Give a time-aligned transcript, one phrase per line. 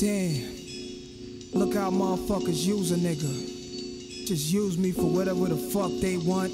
[0.00, 0.48] Damn.
[1.52, 4.26] Look how motherfuckers use a nigga.
[4.26, 6.52] Just use me for whatever the fuck they want.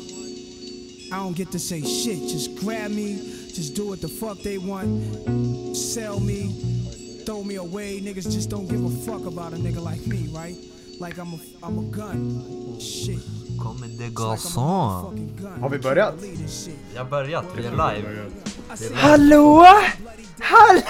[1.12, 2.18] I don't get to say shit.
[2.28, 3.14] Just grab me.
[3.54, 5.76] Just do what the fuck they want.
[5.76, 7.22] Sell me.
[7.24, 8.00] Throw me away.
[8.00, 10.56] Niggas just don't give a fuck about a nigga like me, right?
[10.98, 12.80] Like I'm a, I'm a gun.
[12.80, 13.20] Shit.
[13.58, 15.60] Kommer det It's like I'm a garçon?
[15.60, 16.20] Har vi börjat?
[16.20, 16.78] Lead this shit.
[16.92, 18.30] Vi har börjat, vi är live.
[18.94, 19.64] Hallå!
[20.40, 20.80] Hallå!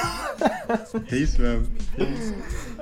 [1.09, 1.66] Hej Sven!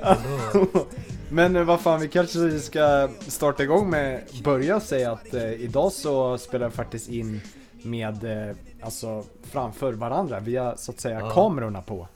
[1.29, 5.93] Men eh, vad fan, vi kanske ska starta igång med, börja säga att eh, idag
[5.93, 7.41] så spelar vi faktiskt in
[7.83, 11.31] med, eh, alltså framför varandra, via så att säga Ja.
[11.31, 12.09] kamerorna på.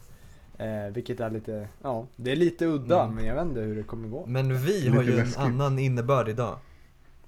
[0.58, 3.14] Eh, vilket är lite, ja, det är lite udda, Mm.
[3.14, 4.26] men jag vet inte hur det kommer gå.
[4.26, 5.38] Men vi Lite har ju en läskigt.
[5.38, 6.58] annan innebörd idag.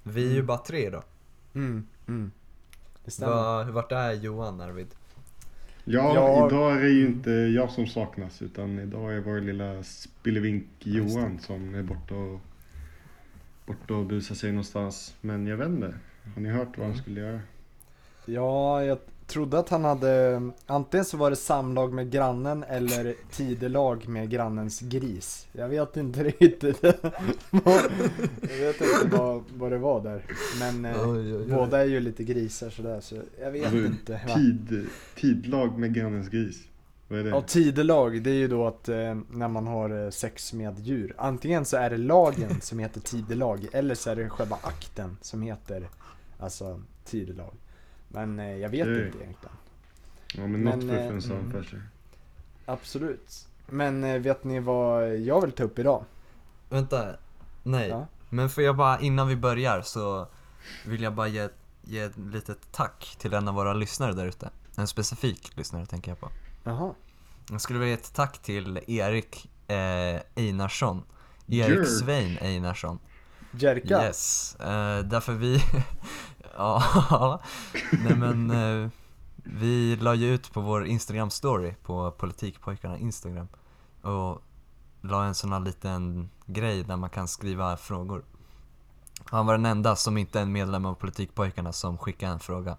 [0.03, 1.03] Vi är ju bara tre idag.
[1.55, 2.31] Mm, mm.
[3.05, 3.33] Det stämmer.
[3.33, 4.87] Va, vart är Johan Arvid?
[5.85, 6.47] Ja, Ja.
[6.47, 11.39] idag är det ju inte jag som saknas utan idag är vår lilla spillevink Johan
[11.39, 12.39] som är borta och,
[13.65, 15.15] borta och busar sig någonstans.
[15.21, 15.93] Men jag vet inte.
[16.35, 17.39] Har ni hört vad han skulle göra?
[18.25, 18.97] Ja, jag
[19.31, 24.79] trodde att han hade, antingen så var det samlag med grannen eller tidelag med grannens
[24.79, 25.47] gris.
[25.51, 26.83] Jag vet inte riktigt.
[26.83, 30.25] jag vet inte vad, vad det var där.
[30.59, 31.45] Men eh, Oj, oj, oj.
[31.49, 34.21] båda är ju lite grisar sådär så jag vet Alltså, inte.
[34.27, 34.33] Va?
[34.35, 36.63] Tid, tidlag med grannens gris.
[37.07, 37.29] Vad är det?
[37.29, 41.13] Ja, tidelag, det är ju då att eh, när man har eh, sex med djur.
[41.17, 45.41] Antingen så är det lagen som heter tidelag eller så är det själva akten som
[45.41, 45.89] heter
[46.39, 47.53] alltså tidelag.
[48.13, 49.05] Men eh, jag vet Okej.
[49.05, 49.55] inte egentligen.
[50.33, 51.51] ja, men, men, något får eh, för en sån mm.
[51.51, 51.79] för sig.
[52.65, 53.47] Absolut.
[53.67, 56.05] Men eh, vet ni vad jag vill ta upp idag?
[56.69, 57.15] Vänta,
[57.63, 57.89] nej.
[57.89, 58.07] Ja.
[58.29, 60.27] Men får jag bara, innan vi börjar så
[60.85, 61.49] vill jag bara ge,
[61.81, 64.49] ge ett litet tack till en av våra lyssnare där ute.
[64.77, 66.29] En specifik lyssnare tänker jag på.
[66.63, 66.93] Jaha.
[67.51, 71.03] Jag skulle vilja ge ett tack till Erik eh, Einarsson.
[71.47, 71.87] Erik Jerk.
[71.87, 72.99] Svein Einarsson.
[73.51, 74.03] Jerka.
[74.03, 75.63] Yes, eh, därför vi,
[76.61, 77.41] ja,
[78.03, 78.89] nej men eh,
[79.35, 83.47] vi la ju ut på vår Instagram story på Politikpojkarna Instagram
[84.01, 84.41] och
[85.01, 88.23] la en sån här liten grej där man kan skriva frågor.
[89.25, 92.77] Han var den enda som inte är en medlem av Politikpojkarna som skickade en fråga.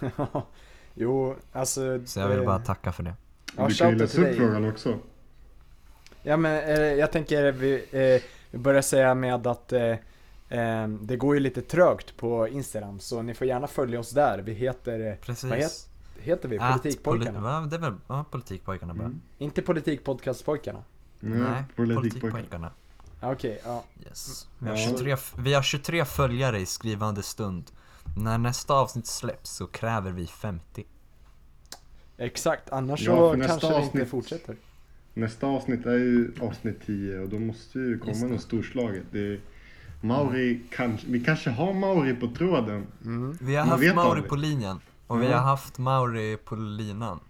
[0.94, 2.06] jo, alltså.
[2.06, 3.14] Så jag vill eh, bara tacka för det.
[3.56, 4.98] Ja, du kan ju läsa till upp frågan också.
[6.22, 9.98] Ja men eh, jag tänker vi, eh, vi börjar säga med att eh, eh,
[11.00, 14.38] det går ju lite trögt på Instagram så ni får gärna följa oss där.
[14.38, 15.50] Vi heter, Precis.
[15.50, 15.88] vad het,
[16.20, 16.58] heter vi?
[16.58, 17.40] At Politikpojkarna?
[17.60, 19.04] Poli- det är väl, ja, Politikpojkarna bara.
[19.04, 19.20] Mm.
[19.38, 20.84] Inte Politikpodcastpojkarna?
[21.20, 22.00] Nej, Nej, politikpojkar.
[22.00, 22.72] Politikpojkarna.
[23.20, 23.84] Ja, Okej, ja.
[24.06, 24.48] Yes.
[24.58, 24.86] Vi har, Ja.
[24.88, 27.70] 23, f- vi har 23 följare i skrivande stund.
[28.16, 30.84] När nästa avsnitt släpps så kräver vi 50.
[32.16, 34.56] Exakt, annars Ja, så kanske det inte avsnitt- fortsätter.
[35.14, 39.02] Nästa avsnitt är ju avsnitt 10 och då måste ju komma något storslaget.
[39.12, 39.40] Det är,
[40.00, 42.86] Mauri, kanske, vi kanske har Mauri på tråden.
[43.04, 43.38] Mm.
[43.40, 44.80] Vi har Man haft Mauri på linjen.
[45.06, 45.36] Och vi Ja.
[45.36, 47.20] har haft Mauri på linan.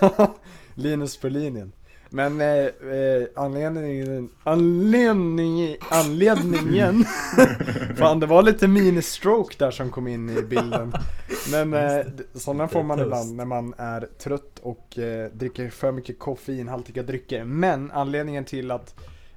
[0.74, 1.72] Linus på linjen.
[2.10, 7.04] Men eh, eh, anledningen, anledning, anledningen,
[7.96, 10.92] fan det var lite mini-stroke där som kom in i bilden.
[11.50, 16.18] Men eh, sådana får man ibland när man är trött och eh, dricker för mycket
[16.18, 17.44] koffeinhaltiga drycker.
[17.44, 18.94] Men anledningen till att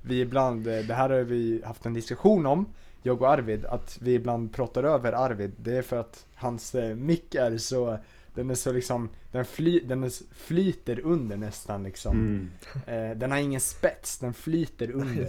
[0.07, 2.65] vi ibland, eh, det här har vi haft en diskussion om,
[3.03, 5.51] jag och Arvid, att vi ibland pratar över Arvid.
[5.57, 7.97] Det är för att hans eh, mick är så,
[8.33, 12.17] den är så liksom, den, fly, den är, flyter under nästan liksom.
[12.17, 13.11] Mm.
[13.11, 15.23] Eh, den har ingen spets, den flyter under.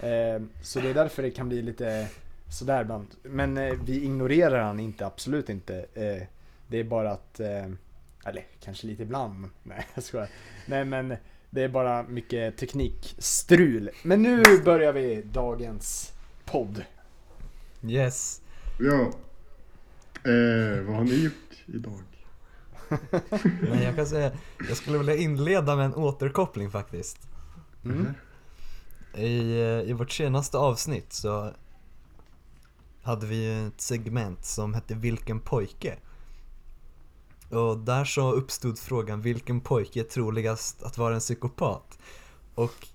[0.00, 2.08] Eh, så det är därför det kan bli lite
[2.50, 3.06] sådär ibland.
[3.22, 5.86] Men eh, vi ignorerar han inte, absolut inte.
[5.94, 6.22] Eh,
[6.66, 7.40] det är bara att,
[8.24, 9.48] eller kanske lite ibland.
[9.62, 10.28] Nej jag skojar.
[10.66, 11.16] Nej men
[11.54, 13.90] det är bara mycket teknikstrul.
[14.02, 16.12] Men nu börjar vi dagens
[16.44, 16.84] podd.
[17.86, 18.42] Yes.
[18.78, 19.00] Ja.
[20.30, 22.02] Eh, vad har ni gjort idag?
[23.60, 24.32] Men jag kan säga,
[24.68, 27.18] jag skulle vilja inleda med en återkoppling faktiskt.
[27.84, 28.06] Mm.
[29.14, 31.52] I, eh, I vårt senaste avsnitt så
[33.02, 35.96] hade vi ett segment som hette Vilken pojke?
[37.52, 41.98] Och där så uppstod frågan vilken pojke är troligast att vara en psykopat?
[42.54, 42.88] Och,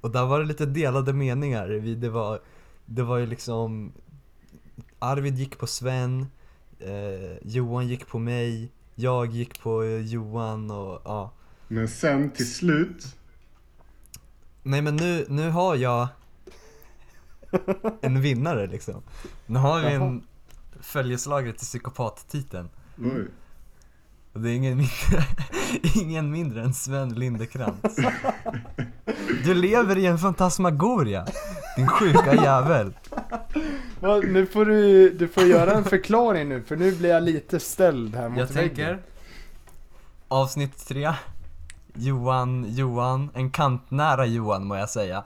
[0.00, 1.68] och där var det lite delade meningar.
[1.68, 2.40] Vi- Det var,
[2.86, 3.92] det var ju liksom
[4.98, 6.26] Arvid gick på Sven,
[6.78, 11.32] eh, Johan gick på mig, jag gick på eh, Johan och ja.
[11.68, 13.16] Men sen till slut.
[14.62, 16.08] Nej men nu, nu har jag
[18.00, 19.02] en vinnare liksom.
[19.46, 20.22] Nu har vi en
[20.80, 22.68] följeslagare till psykopattiteln.
[22.98, 23.28] Oj.
[24.32, 25.24] Och det är ingen mindre,
[26.02, 27.96] ingen mindre än Sven Lindekrantz.
[29.44, 31.26] Du lever i en fantasmagoria,
[31.76, 32.92] din sjuka jävel.
[34.22, 38.16] Nu får du, du får göra en förklaring nu, för nu blir jag lite ställd
[38.16, 38.68] här mot Jag väggen.
[38.76, 38.98] tänker
[40.28, 41.12] Avsnitt tre
[41.94, 45.24] Johan, Johan, en kantnära Johan må jag säga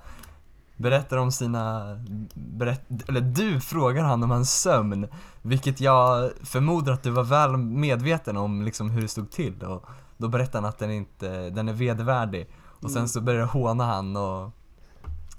[0.76, 1.96] Berättar om sina,
[2.34, 5.08] berätt, eller du frågar han om hans sömn
[5.42, 9.84] Vilket jag förmodar att du var väl medveten om liksom hur det stod till och
[10.16, 12.48] Då berättar han att den inte, den är vedervärdig.
[12.82, 14.50] Och sen så börjar håna han och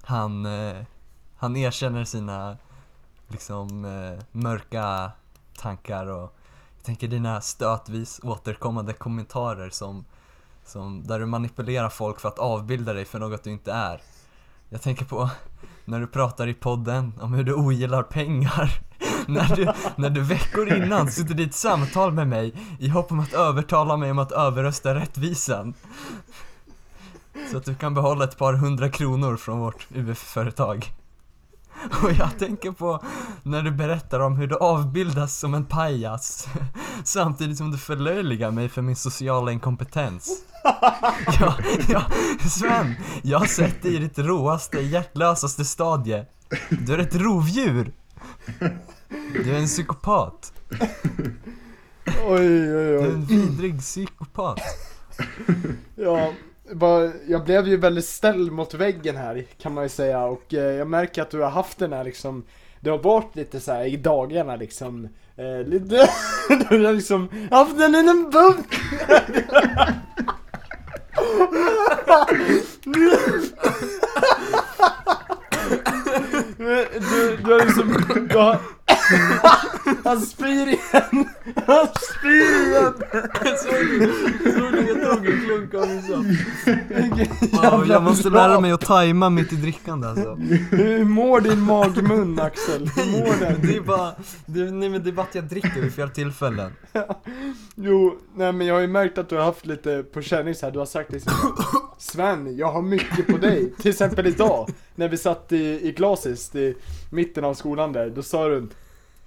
[0.03, 0.83] Han, eh,
[1.37, 2.57] han erkänner sina
[3.27, 5.11] liksom eh, mörka
[5.57, 6.33] tankar och
[6.75, 10.05] jag tänker dina stötvis återkommande kommentarer som,
[10.65, 14.01] som där du manipulerar folk för att avbilda dig för något du inte är.
[14.69, 15.29] Jag tänker på
[15.85, 18.71] när du pratar i podden om hur du ogillar pengar.
[19.27, 23.19] när, du, när du veckor innan sitter i ett samtal med mig i hopp om
[23.19, 25.73] att övertala mig om att överrösta rättvisan.
[27.51, 30.91] Så att du kan behålla ett par hundra kronor från vårt UF-företag.
[32.03, 33.03] Och jag tänker på
[33.43, 36.47] när du berättar om hur du avbildas som en pajas
[37.03, 40.43] Samtidigt som du förlöjligar mig för min sociala inkompetens.
[41.39, 41.55] Ja,
[41.89, 42.03] ja,
[42.49, 46.25] Sven, jag har sett dig i ditt råaste, hjärtlösaste stadie.
[46.69, 47.91] Du är ett rovdjur.
[49.33, 50.53] Du är en psykopat.
[52.05, 53.05] Oj, oj, Du är oj.
[53.05, 54.59] en vidrig psykopat.
[55.95, 56.33] Ja,
[56.73, 60.25] bara, jag blev ju väldigt ställd mot väggen här kan man ju säga.
[60.25, 62.43] Och eh, jag märker att du har haft den här liksom
[62.79, 65.07] Det har varit lite så här i dagarna liksom.
[65.35, 66.09] Eh, lite,
[66.69, 68.75] Du har liksom haft den i en bunk
[76.57, 78.59] Du, du har liksom, du har
[80.03, 81.29] Han spyr igen!
[81.67, 82.93] Han spyr igen!
[83.57, 86.01] Såg du jag tog en klunk av min
[87.63, 88.47] Jävla Jag måste bra.
[88.47, 90.35] lära mig att tajma mitt i drickande alltså
[90.71, 92.87] Hur mår din magmun Axel?
[92.95, 93.61] Hur mår den?
[93.61, 94.11] Det är bara,
[94.45, 96.71] det, nej men det är bara att jag dricker vid fel tillfällen
[97.75, 100.65] Jo, nej men jag har ju märkt att du har haft lite på känning så
[100.65, 100.73] här.
[100.73, 101.33] du har sagt liksom
[101.97, 103.73] Sven, jag har mycket på dig.
[103.81, 106.75] Till exempel idag, när vi satt i, i glasis i
[107.11, 108.67] mitten av skolan där, då sa du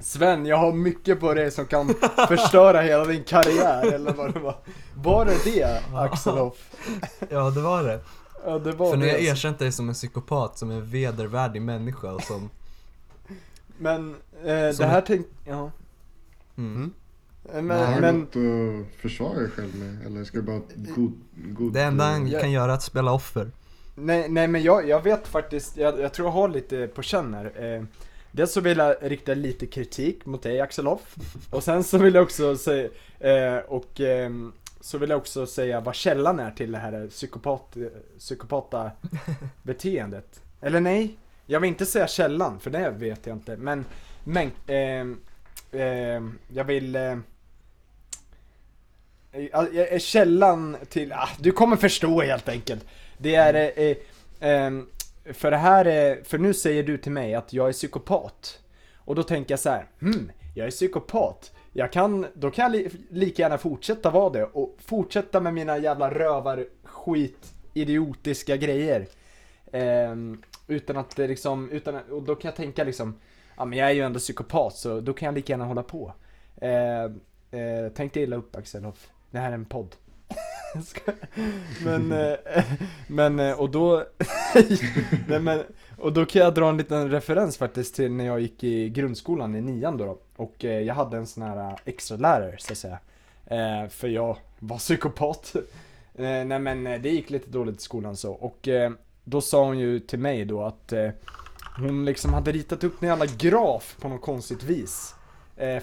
[0.02, 1.94] Sven, jag har mycket på dig som kan
[2.28, 4.54] förstöra hela din karriär, eller vad det var.
[4.94, 6.56] Var det det, Axel Hoff?
[7.28, 8.00] Ja det var det
[8.44, 11.62] Ja, det var För nu har jag erkänt dig som en psykopat, som en vedervärdig
[11.62, 12.50] människa och som
[13.78, 14.14] Men,
[14.44, 15.26] eh, Som det här tänk...
[15.46, 15.70] Ja.
[16.56, 16.92] mm.
[17.48, 20.06] Eh, Har Men, du men något att försvara dig själv med?
[20.06, 23.12] Eller ska du bara god, god, Det enda han Jag- kan göra är att spela
[23.12, 23.50] offer
[23.94, 27.34] Nej, nej men jag, jag vet faktiskt, jag, jag tror jag har lite på känn
[27.34, 27.74] här.
[27.76, 27.84] Eh,
[28.32, 31.14] dels så vill jag rikta lite kritik mot dig Axel Hoff.
[31.50, 32.88] Och sen så vill jag också säga,
[33.20, 37.76] eh, och ehm, så vill jag också säga vad källan är till det här psykopat,
[37.76, 37.82] eh,
[38.18, 38.90] psykopata
[39.62, 40.42] beteendet.
[40.60, 41.16] Eller nej,
[41.46, 43.56] jag vill inte säga källan, för det vet jag inte.
[43.56, 43.84] Men,
[44.24, 45.20] men ehm,
[45.72, 47.18] ehm, jag vill eh,
[49.32, 52.84] eh, eh, Källan till, ah, du kommer förstå helt enkelt.
[53.18, 53.96] Det är, eh, eh,
[54.40, 54.86] ehm,
[55.24, 58.60] för det här är, för nu säger du till mig att jag är psykopat.
[58.96, 61.52] Och då tänker jag så här, hmm, jag är psykopat.
[61.72, 65.78] Jag kan, då kan jag li, lika gärna fortsätta vara det och fortsätta med mina
[65.78, 69.06] jävla rövar skit idiotiska grejer.
[69.72, 70.14] Eh,
[70.66, 73.14] utan att det liksom, utan, att- och då kan jag tänka liksom,
[73.56, 76.12] ja men jag är ju ändå psykopat så då kan jag lika gärna hålla på.
[76.56, 79.10] Eh, eh, tänk dig illa upp Axel Hoff.
[79.30, 79.96] Det här är en podd.
[81.84, 82.64] Men, eh,
[83.06, 84.04] men eh, och då,
[85.28, 85.62] nej men,
[85.98, 89.54] och då kan jag dra en liten referens faktiskt till när jag gick i grundskolan
[89.54, 90.18] i nian då, då.
[90.36, 92.98] och eh, jag hade en sån här extra lärare så att säga.
[93.88, 95.56] För jag var psykopat.
[96.12, 98.68] Nej men det gick lite dåligt i skolan så och
[99.24, 100.92] då sa hon ju till mig då att
[101.76, 105.14] hon liksom hade ritat upp en jävla graf på något konstigt vis.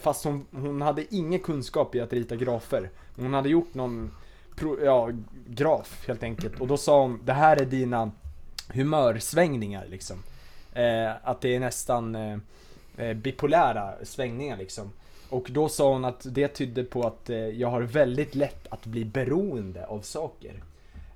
[0.02, 2.90] Fast hon, hon hade ingen kunskap i att rita grafer.
[3.16, 4.12] Hon hade gjort någon
[4.58, 5.12] pro, ja,
[5.48, 6.62] graf helt enkelt.
[6.62, 8.12] Och då sa hon, det här är dina
[8.74, 10.24] humörsvängningar liksom.
[10.74, 12.38] Eh, att det är nästan eh,
[12.98, 14.92] eh, bipolära svängningar liksom.
[15.30, 18.86] Och då sa hon att det tydde på att eh, jag har väldigt lätt att
[18.86, 20.64] bli beroende av saker.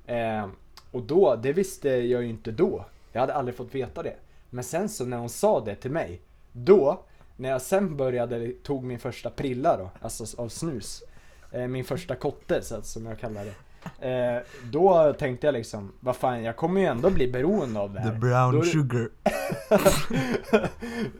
[0.05, 0.47] Eh,
[0.91, 2.85] och då, det visste jag ju inte då.
[3.11, 4.15] Jag hade aldrig fått veta det.
[4.49, 6.21] Men sen så när hon sa det till mig,
[6.51, 7.03] då,
[7.35, 11.03] när jag sen började, tog min första prilla då, alltså av snus.
[11.51, 13.53] Eh, min första kotte, så att, som jag kallar det.
[13.99, 14.41] Eh,
[14.71, 18.11] då tänkte jag liksom, vad fan, jag kommer ju ändå bli beroende av det här.
[18.11, 19.09] The brown Då sugar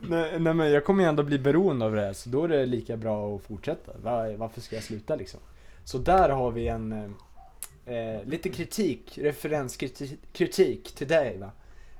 [0.00, 2.48] nej, nej men jag kommer ju ändå bli beroende av det här så då är
[2.48, 3.92] det lika bra att fortsätta.
[4.02, 5.40] Var, varför ska jag sluta liksom?
[5.84, 11.50] Så där har vi en eh, eh, lite kritik, referenskritik kritik till dig va.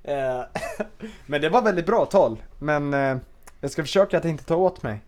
[0.03, 0.43] Eh,
[1.27, 3.17] men det var väldigt bra tal, men eh,
[3.61, 5.01] jag ska försöka att inte ta åt mig.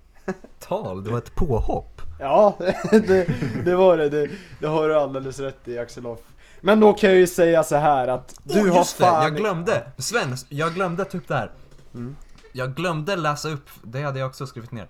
[0.58, 1.93] Tal, det var ett påhopp.
[2.18, 2.56] Ja,
[2.90, 3.26] det,
[3.64, 4.08] det var det.
[4.08, 4.30] det.
[4.60, 6.20] Det har du alldeles rätt i Axel Hoff.
[6.60, 9.20] Men då kan jag ju säga så här att du oh, har fan...
[9.20, 9.92] det, jag glömde!
[9.98, 11.50] Sven, jag glömde upp det här.
[11.94, 12.16] Mm.
[12.52, 14.88] Jag glömde läsa upp, det hade jag också skrivit ner.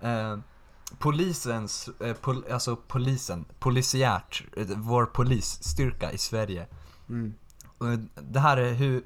[0.00, 0.38] Eh,
[0.98, 6.66] polisens, eh, pol, alltså polisen, polisiärt, eh, vår polisstyrka i Sverige.
[7.08, 7.34] Mm.
[7.78, 7.86] Och
[8.22, 9.04] det här är hur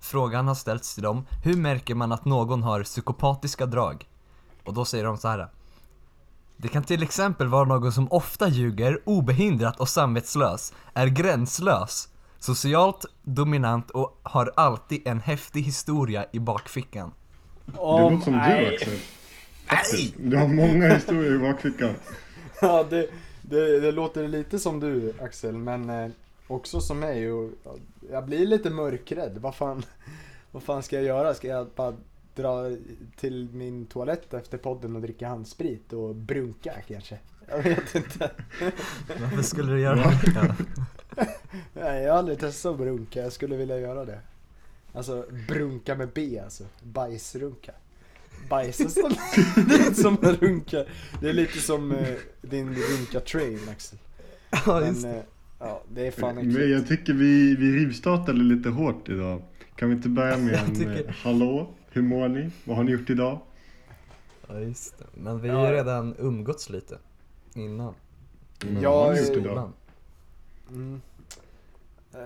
[0.00, 1.26] frågan har ställts till dem.
[1.44, 4.08] Hur märker man att någon har psykopatiska drag?
[4.64, 5.48] Och då säger de så här.
[6.62, 13.04] Det kan till exempel vara någon som ofta ljuger, obehindrat och samvetslös, är gränslös, socialt
[13.22, 17.12] dominant och har alltid en häftig historia i bakfickan.
[17.66, 18.98] Det låter som du Axel.
[19.70, 20.14] Nej!
[20.16, 21.94] Du har många historier i bakfickan.
[22.60, 23.08] Ja, det,
[23.42, 26.10] det, det låter lite som du Axel, men eh,
[26.46, 27.32] också som mig.
[27.32, 27.50] Och,
[28.10, 29.38] jag blir lite mörkrädd.
[29.40, 29.82] Vad fan,
[30.50, 31.34] vad fan ska jag göra?
[31.34, 31.94] Ska jag bara
[32.34, 32.76] dra
[33.16, 37.18] till min toalett efter podden och dricka handsprit och brunka kanske?
[37.48, 38.30] Jag vet inte.
[39.20, 40.54] Varför skulle du göra det?
[41.72, 43.22] Nej, jag har aldrig testat att brunka.
[43.22, 44.18] Jag skulle vilja göra det.
[44.92, 46.64] Alltså brunka med B alltså.
[46.82, 47.72] Bajsrunka.
[48.48, 49.14] Bajsa som,
[49.94, 50.84] som en runka.
[51.20, 53.98] Det är lite som eh, din runka-train Axel.
[54.66, 55.18] Ja, just Men, det.
[55.18, 55.24] eh,
[55.58, 59.42] ja, det är fan Men jag tycker vi, vi rivstartade lite hårt idag.
[59.76, 61.74] Kan vi inte börja med en tycker- eh, hallå?
[61.92, 62.50] Hur mår ni?
[62.64, 63.38] Vad har ni gjort idag?
[64.48, 65.04] Ja, just det.
[65.14, 66.98] Men vi har ju redan umgåtts lite
[67.54, 67.94] innan.
[68.64, 69.70] Men Ja, vad har ni eh, gjort idag?
[70.70, 71.00] Mm.
[72.14, 72.20] Eh,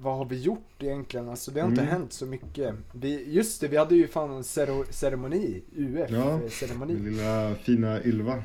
[0.00, 1.28] vad har vi gjort egentligen?
[1.28, 1.92] Alltså det har inte Mm.
[1.94, 2.74] hänt så mycket.
[2.92, 5.84] Vi, just det, vi hade ju fan en cero- ceremoni, Ja.
[5.84, 6.94] UF-ceremoni.
[6.94, 8.42] Min lilla fina Ylva.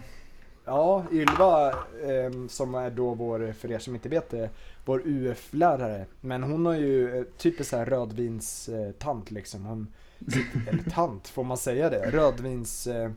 [0.65, 1.73] Ja, Ylva
[2.07, 4.49] ehm, som är då vår, för er som inte vet det,
[4.85, 6.05] vår UF-lärare.
[6.21, 9.65] Men hon har ju eh, typ en sån här rödvinstant liksom.
[9.65, 9.87] Hon
[10.19, 12.11] sitter, eller tant, får man säga det?
[12.11, 12.87] Rödvins...
[12.87, 13.11] Eh,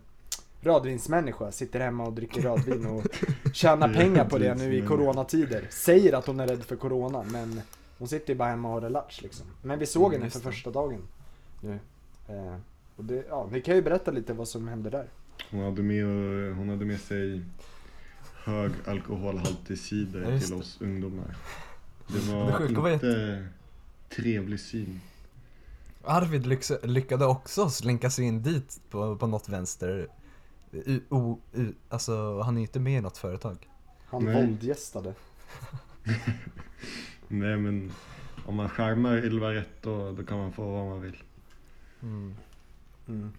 [0.61, 3.05] rödvinsmänniska, sitter hemma och dricker rödvin och
[3.53, 5.67] tjänar pengar på det nu i coronatider.
[5.71, 7.61] Säger att hon är rädd för corona, men
[7.99, 9.47] hon sitter ju bara hemma och har det latch liksom.
[9.63, 10.45] Men vi såg Mm, henne för det.
[10.45, 11.03] första dagen
[11.61, 11.79] nu.
[12.29, 12.57] Eh,
[12.97, 15.07] och det, ja, vi kan ju berätta lite vad som hände där.
[15.51, 16.05] Hon hade med,
[16.57, 17.43] hon hade med sig
[18.45, 20.57] hög alkoholhaltig cider Ja, till det.
[20.57, 21.37] oss ungdomar.
[22.09, 22.19] Det
[22.69, 23.47] Det var ju inte
[24.17, 25.01] trevlig syn.
[26.09, 30.09] Arvid lyx- lyckade också slinka sig in dit på, på något vänster.
[30.71, 33.69] U, o, u, alltså han är ju inte med i något företag.
[34.07, 34.35] Han Nej.
[34.35, 35.15] våldgästade.
[37.29, 37.93] Nej men
[38.47, 41.23] om man charmar Ylva rätt då, då kan man få vad man vill.
[42.03, 42.35] Mm.
[43.09, 43.33] Mm.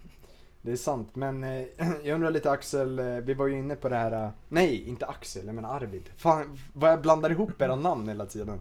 [0.62, 1.64] Det är sant, men eh,
[2.04, 5.06] jag undrar lite Axel, eh, vi var ju inne på det här, eh, nej inte
[5.06, 6.10] Axel, jag menar Arvid.
[6.16, 8.60] Fan vad jag blandar ihop era namn hela tiden.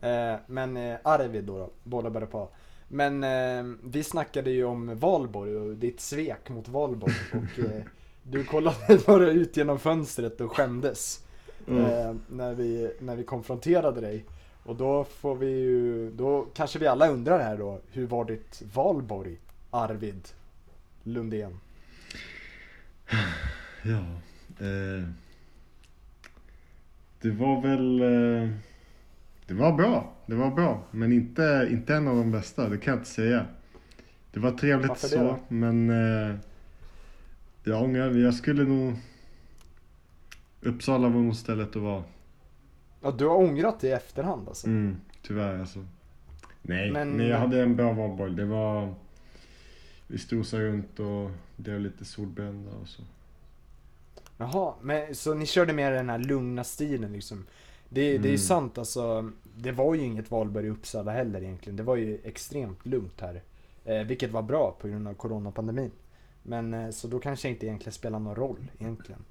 [0.00, 2.48] Eh, men eh, Arvid då, då båda börjar på A.
[2.88, 7.82] Men eh, vi snackade ju om Valborg och ditt svek mot Valborg och eh,
[8.22, 11.24] du kollade bara ut genom fönstret och skämdes.
[11.68, 11.84] Mm.
[11.84, 14.24] Eh, när, vi, när vi konfronterade dig.
[14.64, 18.62] Och då får vi ju, då kanske vi alla undrar här då, hur var ditt
[18.74, 19.38] Valborg,
[19.70, 20.28] Arvid
[21.02, 21.60] Lundén?
[23.86, 24.04] Ja.
[24.66, 25.08] Eh,
[27.20, 28.00] det var väl...
[28.00, 28.50] Eh,
[29.46, 30.13] det var bra.
[30.26, 30.82] Det var bra.
[30.90, 33.46] Men inte, inte en av de bästa, det kan jag inte säga.
[34.32, 35.38] Det var trevligt Varför det så, då?
[35.48, 35.90] men...
[35.90, 36.36] Eh,
[37.64, 38.94] jag ångrar Jag skulle nog...
[40.60, 42.04] Uppsala var nog stället att vara.
[43.02, 44.66] Ja, du har ångrat det i efterhand alltså?
[44.66, 45.84] Mm, tyvärr alltså.
[46.62, 48.32] Nej, Men- men jag hade en bra valborg.
[48.34, 48.94] Det var...
[50.06, 53.02] Vi strosade runt och blev lite solbrända och så.
[54.38, 57.46] Jaha, men så ni körde med den här lugna stilen liksom?
[57.88, 58.38] Det, det är ju Mm.
[58.38, 61.76] sant alltså, det var ju inget Valborg i Uppsala heller egentligen.
[61.76, 63.42] Det var ju extremt lugnt här.
[63.84, 65.90] Eh, vilket var bra på grund av coronapandemin.
[66.42, 69.24] Men eh, så då kanske inte egentligen spelar någon roll egentligen.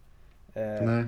[0.54, 1.06] Eh, Nej.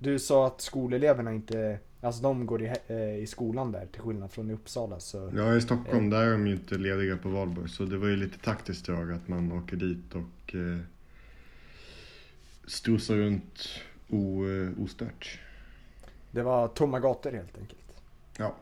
[0.00, 4.30] Du sa att skoleleverna inte, alltså de går i, eh, i skolan där till skillnad
[4.30, 5.32] från i Uppsala så.
[5.36, 7.68] Ja, i Stockholm där är de ju inte lediga på valborg.
[7.68, 10.78] Så det var ju lite taktiskt drag att man åker dit och eh,
[12.66, 13.68] strosar runt
[14.08, 15.40] o, eh, ostört.
[16.30, 17.80] Det var tomma gator helt enkelt.
[18.38, 18.54] Ja.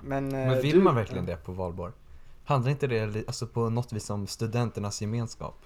[0.00, 1.92] Men, eh, Men vill du- man verkligen det på valborg?
[2.44, 5.64] Handlar inte det alltså på något vis om studenternas gemenskap?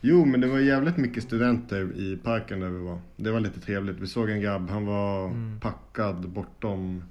[0.00, 2.98] Jo, men det var jävligt mycket studenter i parken där vi var.
[3.16, 3.96] Det var lite trevligt.
[4.00, 5.60] Vi såg en grabb, han var Mm.
[5.60, 7.04] packad bortom...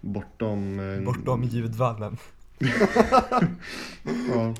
[0.00, 0.80] Bortom...
[1.04, 2.16] Bortom ljudvallen.
[4.34, 4.54] Ja.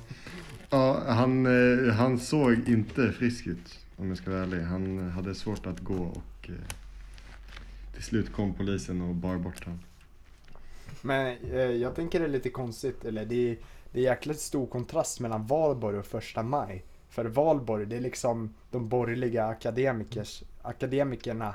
[0.70, 4.60] Ja, han, eh, han såg inte frisk ut om jag ska vara ärlig.
[4.62, 6.54] Han hade svårt att gå och och eh,
[7.96, 9.80] till slut kom polisen och bar bort honom.
[11.02, 13.56] Men eh, jag tänker det är lite konstigt, eller det är,
[13.92, 16.84] det är jäkligt stor kontrast mellan valborg och första maj.
[17.08, 21.54] För valborg, det är liksom de borgerliga akademikers, akademikerna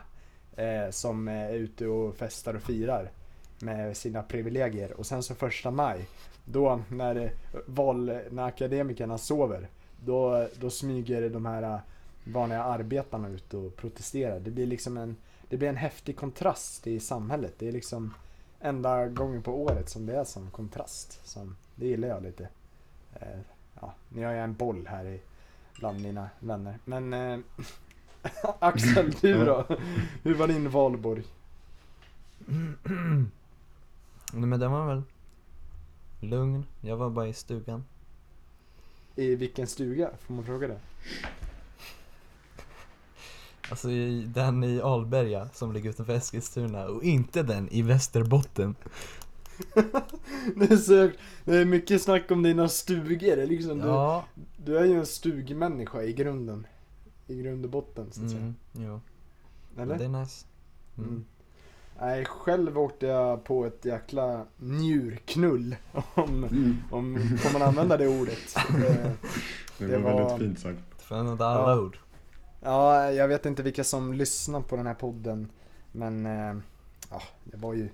[0.56, 3.12] eh, som är ute och festar och firar
[3.60, 4.94] med sina privilegier.
[4.94, 6.08] Och sen så första maj,
[6.46, 7.30] då när, eh,
[7.66, 9.68] val, när akademikerna sover,
[10.06, 11.80] då, då smyger de här eh,
[12.24, 14.40] vanliga arbetarna ut och protesterar.
[14.40, 15.16] Det blir liksom en,
[15.52, 17.54] det blir en häftig kontrast i samhället.
[17.58, 18.14] Det är liksom
[18.60, 21.28] enda gången på året som det är som kontrast.
[21.28, 22.48] Som, det gillar jag lite.
[23.14, 23.40] Eh,
[23.82, 25.22] ja, nu har jag en boll här i,
[25.80, 26.80] bland mina vänner.
[26.86, 27.40] Men eh,
[28.60, 29.66] Axel, du då?
[30.24, 31.24] Hur var din valborg?
[34.34, 35.04] Nej, men den var väl
[36.20, 36.66] lugn.
[36.82, 37.84] Jag var bara i stugan.
[39.16, 40.10] I vilken stuga?
[40.20, 40.80] Får man fråga det?
[43.72, 48.76] Alltså i, den i Alberga som ligger utanför Eskilstuna och inte den i Västerbotten.
[50.56, 51.10] Det är, så,
[51.46, 53.36] det är mycket snack om dina stugor.
[53.36, 54.26] Det liksom, Ja.
[54.58, 56.68] du, du är ju en stugmänniska i grunden.
[57.28, 58.42] I grund och botten så att säga.
[58.42, 59.02] Mm, jo.
[59.82, 59.98] Eller?
[59.98, 60.46] Det är nice.
[60.98, 61.10] Mm.
[61.10, 61.26] Mm.
[62.00, 65.76] Nej, själv åkte jag på ett jäkla njurknull.
[66.14, 66.46] Om,
[66.92, 68.56] om får man använda det ordet.
[68.58, 69.16] Eh, Det,
[69.88, 71.02] Det var, var- väldigt fint sagt.
[71.02, 71.80] För använda alla Ja.
[71.80, 71.98] ord.
[72.62, 75.52] Ja, jag vet inte vilka som lyssnar på den här podden.
[75.92, 76.56] Men eh,
[77.10, 77.90] ja, det var ju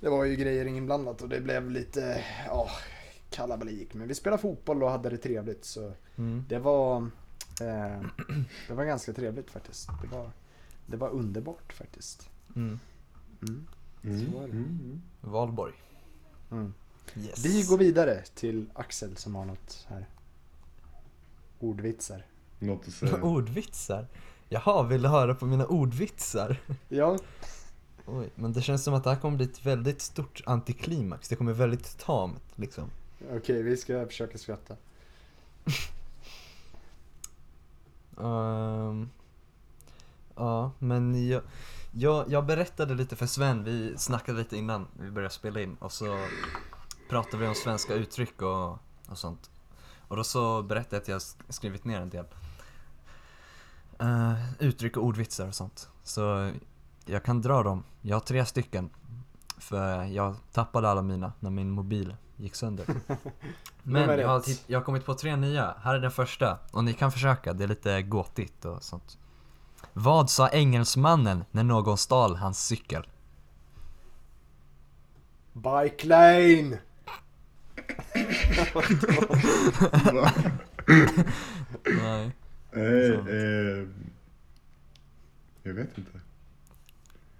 [0.00, 2.70] Det var ju grejer inblandat och det blev lite ja,
[3.30, 3.94] kalabalik.
[3.94, 6.44] Men vi spelade fotboll och hade det trevligt så Mm.
[6.48, 6.96] det var
[7.60, 8.00] eh,
[8.68, 9.88] Det var ganska trevligt faktiskt.
[10.02, 10.30] Det var,
[10.86, 12.30] det var underbart faktiskt.
[12.56, 12.78] Mm.
[13.42, 13.66] Mm.
[14.04, 14.26] Mm.
[14.26, 14.52] Så var det.
[14.52, 15.02] Mm.
[15.20, 15.72] Valborg.
[16.50, 16.74] Mm.
[17.16, 17.44] Yes.
[17.44, 20.06] Vi går vidare till Axel som har något här.
[21.58, 22.24] Ordvitsar.
[22.60, 23.22] Något att säga.
[23.22, 24.06] Ordvitsar?
[24.48, 26.56] Jaha, vill du höra på mina ordvitsar?
[26.88, 27.18] Ja,
[28.06, 31.28] Oj, men det känns som att det här kommer bli ett väldigt stort antiklimax.
[31.28, 32.90] Det kommer väldigt tamt liksom.
[33.32, 34.76] okej vi ska försöka skratta.
[38.20, 39.10] Ehm,
[40.36, 41.42] ja, men jag,
[41.92, 45.92] jag, jag berättade lite för Sven, vi snackade lite innan vi började spela in och
[45.92, 46.26] så
[47.10, 48.70] pratade vi om svenska uttryck och,
[49.08, 49.50] och sånt.
[50.08, 52.24] Och då så berättade jag att jag sk- skrivit ner en del
[54.00, 55.88] Eh, uttryck och ordvitsar och sånt.
[56.02, 56.52] Så
[57.04, 57.84] jag kan dra dem.
[58.00, 58.90] Jag har tre stycken.
[59.58, 62.86] För jag tappade alla mina när min mobil gick sönder.
[63.82, 65.74] Men jag har, jag har kommit på tre nya.
[65.82, 66.58] Här är den första.
[66.70, 69.18] Och ni kan försöka, det är lite gåtigt och sånt.
[69.92, 73.06] Vad sa engelsmannen när någon stal hans cykel?
[75.52, 76.78] Bike lane!
[82.02, 82.32] Nej.
[82.72, 83.28] Eh, Sant.
[83.28, 83.88] eh,
[85.62, 86.20] jag vet inte.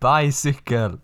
[0.00, 0.98] Bicycle!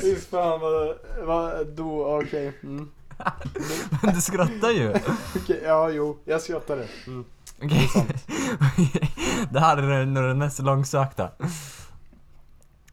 [0.00, 2.58] Fy fan vad, vad då, okej.
[2.62, 2.90] Mm.
[4.02, 4.94] Men du skrattar ju!
[5.36, 6.88] Okej, ja jo, jag skrattade.
[7.06, 7.24] Mm.
[7.62, 7.88] Okej.
[9.50, 11.30] det här är nog den mest långsökta.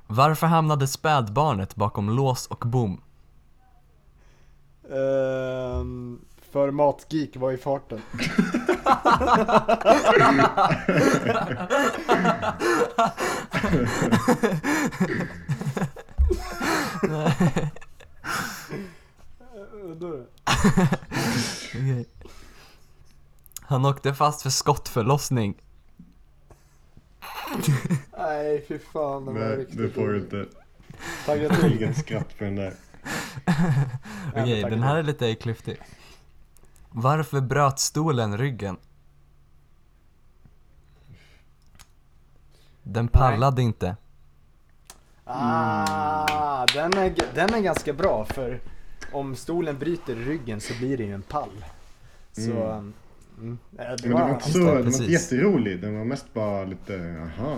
[0.07, 3.01] Varför hamnade spädbarnet bakom lås och bom?
[4.91, 6.19] Ehm,
[6.51, 8.01] för Matgeek var i farten.
[23.61, 25.61] Han åkte fast för skottförlossning.
[28.17, 30.45] Nej fy fan, det var Nej, det får du inte.
[31.25, 31.83] Tagga till.
[31.83, 32.73] Inget skratt för den där.
[34.35, 34.71] Okej, tack.
[34.71, 35.77] den här är lite klyftig.
[36.91, 38.77] Varför bröt stolen ryggen?
[42.83, 43.95] Den pallade inte.
[45.23, 48.59] Ah, den är, den är ganska bra för
[49.11, 51.65] om stolen bryter ryggen så blir det ju en pall.
[52.31, 52.93] Så, Mm.
[53.37, 53.57] mm.
[53.77, 55.81] Eh, det Men det var inte så, den var inte jätterolig.
[55.81, 57.57] Den var mest bara lite, aha,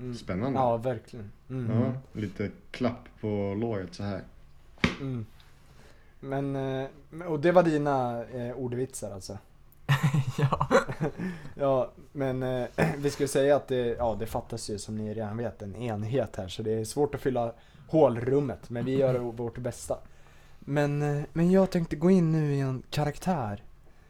[0.00, 0.14] mm.
[0.14, 0.58] spännande.
[0.58, 1.32] Ja, verkligen.
[1.50, 1.80] Mm.
[1.80, 4.22] Ja, lite klapp på låret så här.
[6.20, 6.88] Men, eh,
[7.26, 9.38] och det var dina eh, ordvitsar alltså?
[10.38, 10.68] ja.
[11.54, 12.66] Ja, men eh,
[12.98, 16.36] vi skulle säga att det, ja, det fattas ju som ni redan vet en enhet
[16.36, 17.52] här så det är svårt att fylla
[17.88, 19.98] hålrummet men vi gör vårt bästa.
[20.58, 23.62] Men, eh, men jag tänkte gå in nu i en karaktär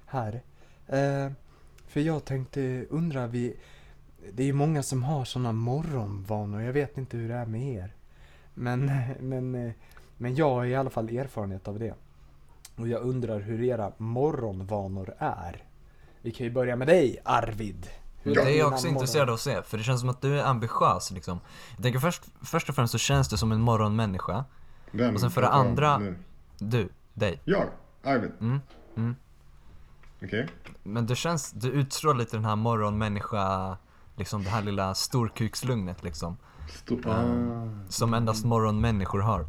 [0.06, 0.42] här.
[0.86, 1.32] Eh,
[1.86, 3.56] för jag tänkte undra, vi,
[4.32, 7.74] det är ju många som har sådana morgonvanor, jag vet inte hur det är med
[7.74, 7.94] er.
[8.54, 9.72] Men, men, eh,
[10.18, 11.94] men jag har i alla fall erfarenhet av det.
[12.76, 15.62] Och jag undrar hur era morgonvanor är.
[16.22, 17.86] vi kan ju börja med dig Arvid.
[18.22, 20.20] Hur Det är jag också morgon- intresserad av att se, för det känns som att
[20.22, 21.40] du är ambitiös liksom.
[21.76, 24.44] Jag tänker först, först och främst så känns du som en morgonmänniska.
[24.90, 26.16] Vem Och sen för det andra- nu?
[26.58, 27.40] Du, dig.
[27.44, 27.64] Jag?
[28.04, 28.32] Arvid?
[28.40, 28.60] Mm,
[28.96, 29.16] mm.
[30.22, 30.48] Okej.
[30.82, 33.76] Men du känns, du utstrålar lite den här morgonmänniska,
[34.16, 36.36] liksom det här lilla storkukslugnet liksom.
[36.68, 37.06] Stor...
[37.08, 37.50] Mm.
[37.86, 37.90] Ah.
[37.90, 39.46] Som endast morgonmänniskor har.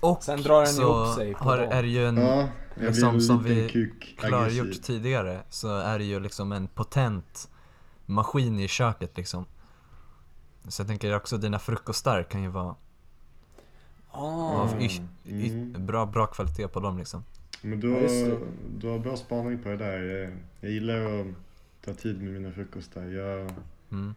[0.00, 3.20] Och Sen drar den så ihop sig på har, är det ju en, Ja, liksom
[3.20, 7.48] som vi klargjort tidigare, så är det ju liksom en potent
[8.06, 9.44] maskin i köket liksom.
[10.68, 12.74] Så jag tänker också dina frukostar kan ju vara
[14.10, 14.60] Ah.
[14.62, 15.86] av y- y- Mm.
[15.86, 17.24] bra, bra kvalitet på dem liksom.
[17.62, 18.38] Men du har,
[18.78, 20.32] du har bra spaning på det där.
[20.60, 21.26] Jag gillar att
[21.84, 23.02] ta tid med mina frukostar.
[23.04, 23.50] Jag,
[23.90, 24.14] Mm.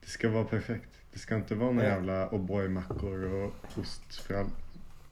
[0.00, 0.88] det ska vara perfekt.
[1.12, 4.46] Det ska inte vara några jävla O'boy-mackor och ostfrall...
[4.46, 4.65] Ja, F-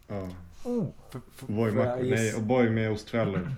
[0.07, 2.03] får jag O'boy-mackor.
[2.03, 2.39] Nej, gissa?
[2.39, 3.55] O'boy med ostfrallor.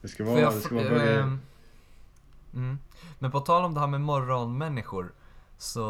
[0.00, 1.08] Det ska vara, jag det ska vara väldigt...
[1.08, 1.40] ehm,
[2.54, 2.78] mm.
[3.18, 5.12] Men på tal om det här med morgonmänniskor,
[5.58, 5.84] så,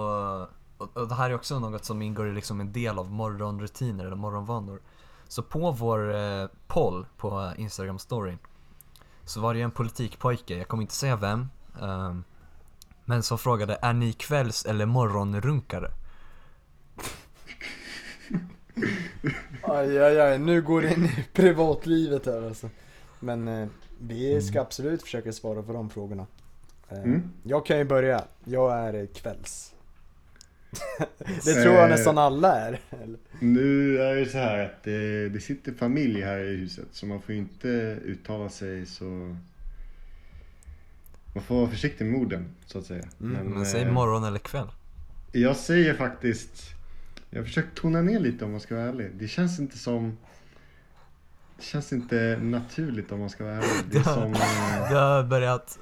[0.79, 4.05] och, och det här är också något som ingår i liksom en del av morgonrutiner
[4.05, 4.81] eller morgonvanor.
[5.29, 8.39] Så på vår eh, poll på Instagram storyn
[9.25, 11.49] så var det ju en politikpojke, jag kommer inte säga vem,
[11.83, 12.25] ehm,
[13.05, 15.91] men som frågade är ni kvälls eller morgonrunkare?
[19.63, 22.71] Aj, aj, aj, nu går det in i privatlivet här alltså.
[23.21, 23.69] Men eh,
[24.01, 26.27] vi ska absolut försöka svara på de frågorna.
[26.91, 27.23] Eh, Mm.
[27.43, 28.25] Jag kan ju börja.
[28.45, 29.75] Jag är eh, kvälls.
[31.45, 31.91] det tror jag Eh.
[31.91, 32.81] nästan alla är.
[32.91, 33.19] Eller?
[33.41, 37.21] Nu är det så här att det, det sitter familj här i huset så man
[37.23, 37.69] får inte
[38.05, 39.05] uttala sig så...
[41.35, 43.05] Man får vara försiktig med orden så att säga.
[43.21, 44.67] Mm, Men säg eh, morgon eller kväll.
[45.33, 46.63] Jag säger faktiskt...
[47.31, 49.11] Jag har försökt tona ner lite om man ska vara ärlig.
[49.19, 50.17] Det känns inte som...
[51.57, 53.69] Det känns inte naturligt om man ska vara ärlig.
[53.91, 54.33] Det är som...
[54.33, 55.79] eh, Du har börjat,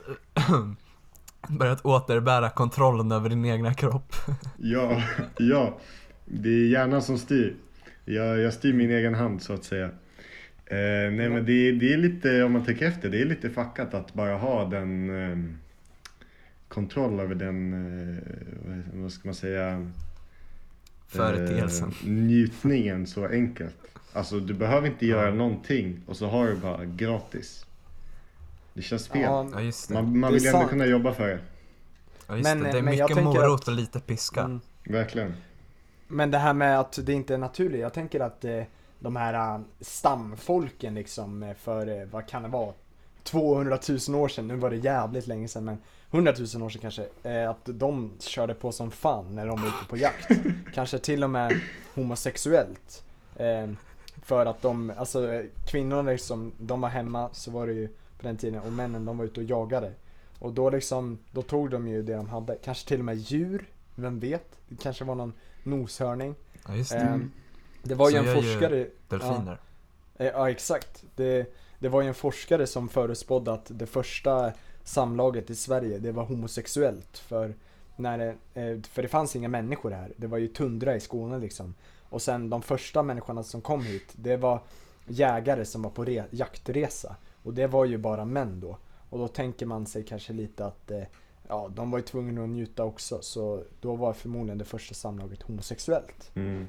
[1.49, 4.15] börjat återbära kontrollen över din egna kropp.
[4.59, 5.03] Ja,
[5.39, 5.79] ja.
[6.25, 7.57] Det är hjärnan som styr.
[8.05, 9.85] Jag, jag styr min egen hand så att säga.
[10.67, 13.95] Eh, nej men det, det är lite, om man tänker efter, det är lite fuckat
[13.95, 15.39] att bara ha den eh,
[16.69, 18.23] kontroll över den, eh,
[18.67, 19.91] vad- vad ska man säga?
[21.07, 21.89] Företeelsen.
[21.89, 23.77] Eh, njutningen så enkelt.
[24.13, 25.35] Alltså du behöver inte göra Ja.
[25.35, 27.67] någonting och så har du bara gratis.
[28.75, 29.21] Det känns fel.
[29.23, 29.91] Ja, det.
[29.95, 31.39] Man, man vill ju ändå kunna jobba för det.
[32.27, 32.73] Ja, just Men, det.
[32.73, 34.41] det är men mycket morot att- och lite piska.
[34.41, 34.61] mm.
[34.85, 35.35] Verkligen.
[36.09, 37.81] Men det här med att det inte är naturligt.
[37.81, 38.63] Jag tänker att eh,
[38.99, 42.73] de här eh, stamfolken liksom eh, för, eh, vad kan det vara?
[43.23, 45.79] 200 000 år sedan, nu var det jävligt länge sedan men
[46.11, 49.69] 100 000 år sedan kanske, eh, att de körde på som fan när de var
[49.69, 50.29] ute på jakt.
[50.75, 51.61] kanske till och med
[51.95, 53.05] homosexuellt.
[53.37, 53.71] Eh,
[54.23, 58.37] för att de, alltså kvinnorna liksom, de var hemma så var det ju på den
[58.37, 59.93] tiden och männen de var ute och jagade.
[60.39, 62.57] Och då liksom, då tog de ju det de hade.
[62.65, 64.59] Kanske till och med djur, vem vet?
[64.69, 66.35] Det kanske var någon noshörning.
[66.69, 66.99] Ja just det.
[66.99, 67.17] Eh,
[67.83, 69.59] det var ju Så en gör ju forskare, Delfiner.
[70.19, 71.05] Eh, Ja exakt.
[71.17, 74.53] Det, det var ju en forskare som förutspådde att det första
[74.85, 77.19] samlaget i Sverige, det var homosexuellt.
[77.19, 77.55] För,
[77.97, 80.13] när det, eh, för det fanns inga människor här.
[80.17, 81.75] Det var ju tundra i Skåne liksom.
[82.09, 84.61] Och sen de första människorna som kom hit, det var
[85.07, 87.17] jägare som var på re, jaktresa.
[87.43, 88.79] Och det var ju bara män då.
[89.11, 91.03] Och då tänker man sig kanske lite att eh,
[91.49, 93.19] ja, de var ju tvungna att njuta också.
[93.23, 96.31] Så då var förmodligen det första samlaget homosexuellt.
[96.35, 96.67] Mm.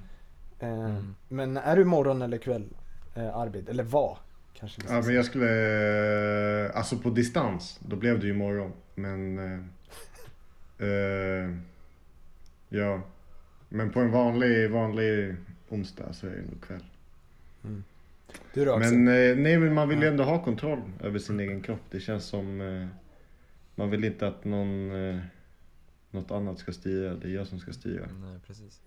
[0.59, 1.15] Eh, Mm.
[1.27, 2.67] Men är du morgon eller kväll
[3.15, 3.69] eh, Arvid?
[3.69, 4.17] Eller vad?
[4.59, 8.71] Kanske Ja, men jag skulle, eh, alltså på distans, då blev det ju imorgon.
[8.95, 11.49] Men, eh, eh,
[12.69, 13.01] ja.
[13.69, 15.35] Men på en vanlig, vanlig
[15.69, 16.83] onsdag så är det nog kväll.
[18.53, 18.77] Du då?
[18.77, 21.81] Men eh, nej, men man vill ju ändå ha kontroll över sin egen kropp.
[21.89, 22.87] Det känns som, eh,
[23.75, 25.19] man vill inte att någon, eh,
[26.11, 27.15] något annat ska styra.
[27.15, 28.07] Det är jag som ska styra.
[28.21, 28.81] Nej, precis.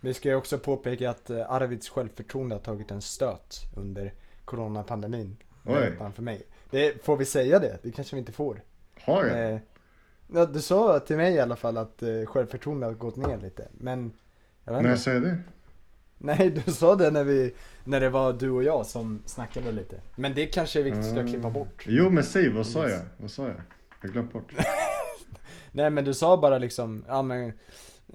[0.00, 4.12] Vi ska ju också påpeka att Arvids självförtroende har tagit en stöt under
[4.48, 5.36] coronapandemin.
[5.98, 6.42] Han för mig.
[6.70, 7.78] Det, får vi säga det?
[7.82, 8.62] Det kanske vi inte får.
[9.00, 9.52] Har jag?
[9.52, 9.58] Eh,
[10.34, 13.68] ja, du sa till mig i alla fall att eh, självförtroendet har gått ner lite.
[13.72, 14.12] Men
[14.64, 15.38] jag vet När jag säger det?
[16.18, 20.00] Nej, du sa det när, vi, när det var du och jag som snackade lite.
[20.16, 21.26] Men det kanske vi ska Mm.
[21.28, 21.84] klippa bort.
[21.88, 23.00] Jo men säg, vad sa jag?
[23.16, 23.60] Vad sa jag?
[24.02, 24.52] Jag glömt bort.
[25.72, 27.52] Nej men du sa bara liksom, ja men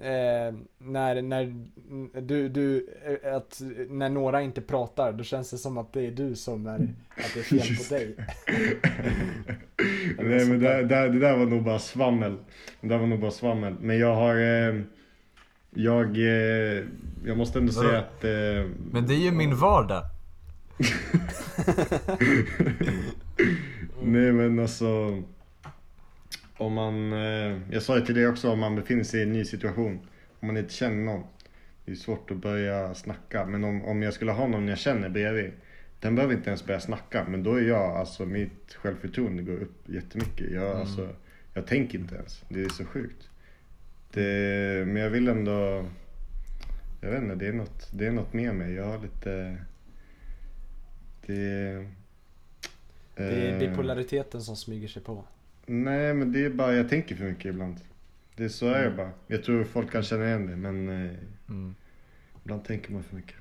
[0.00, 1.54] eh, när, när
[2.20, 2.86] du, du,
[3.22, 6.66] eh, att när några inte pratar då känns det som att det är du som
[6.66, 8.16] är, att det är fel på dig.
[10.18, 10.82] Nej men där.
[10.82, 12.36] det, det, det där var nog bara svammel.
[12.80, 13.76] Det där var nog bara svammel.
[13.80, 14.36] Men jag har...
[14.36, 14.80] Eh,
[15.76, 16.84] jag, eh,
[17.24, 17.88] jag måste ändå Vadå?
[17.88, 18.24] säga att...
[18.24, 20.02] Eh, Men det är ju min vardag.
[24.02, 25.22] Nej men alltså
[26.64, 29.32] Om man, eh, jag sa ju till dig också om man befinner sig i en
[29.32, 30.00] ny situation
[30.40, 31.24] Om man inte känner någon
[31.84, 33.46] Det är svårt att börja snacka.
[33.46, 35.52] Men om, om jag skulle ha någon jag känner bredvid
[36.00, 39.88] Den behöver inte ens börja snacka men då är jag, alltså mitt självförtroende går upp
[39.88, 40.50] jättemycket.
[40.50, 40.80] Jag, Mm.
[40.80, 41.08] alltså,
[41.54, 43.28] jag tänker inte ens, det är så sjukt.
[44.12, 45.84] Det, Men jag vill ändå
[47.00, 49.56] Jag vet inte, det är något, det är något med mig, jag har lite
[51.26, 51.86] Det
[53.14, 55.24] Det är eh, bipolariteten som smyger sig på.
[55.66, 57.76] Nej men det är bara, jag tänker för mycket ibland.
[58.36, 58.96] Det är så är det Mm.
[58.96, 59.10] bara.
[59.26, 61.14] Jag tror folk kan känna igen det men eh,
[61.48, 61.74] Mm.
[62.42, 63.34] ibland tänker man för mycket.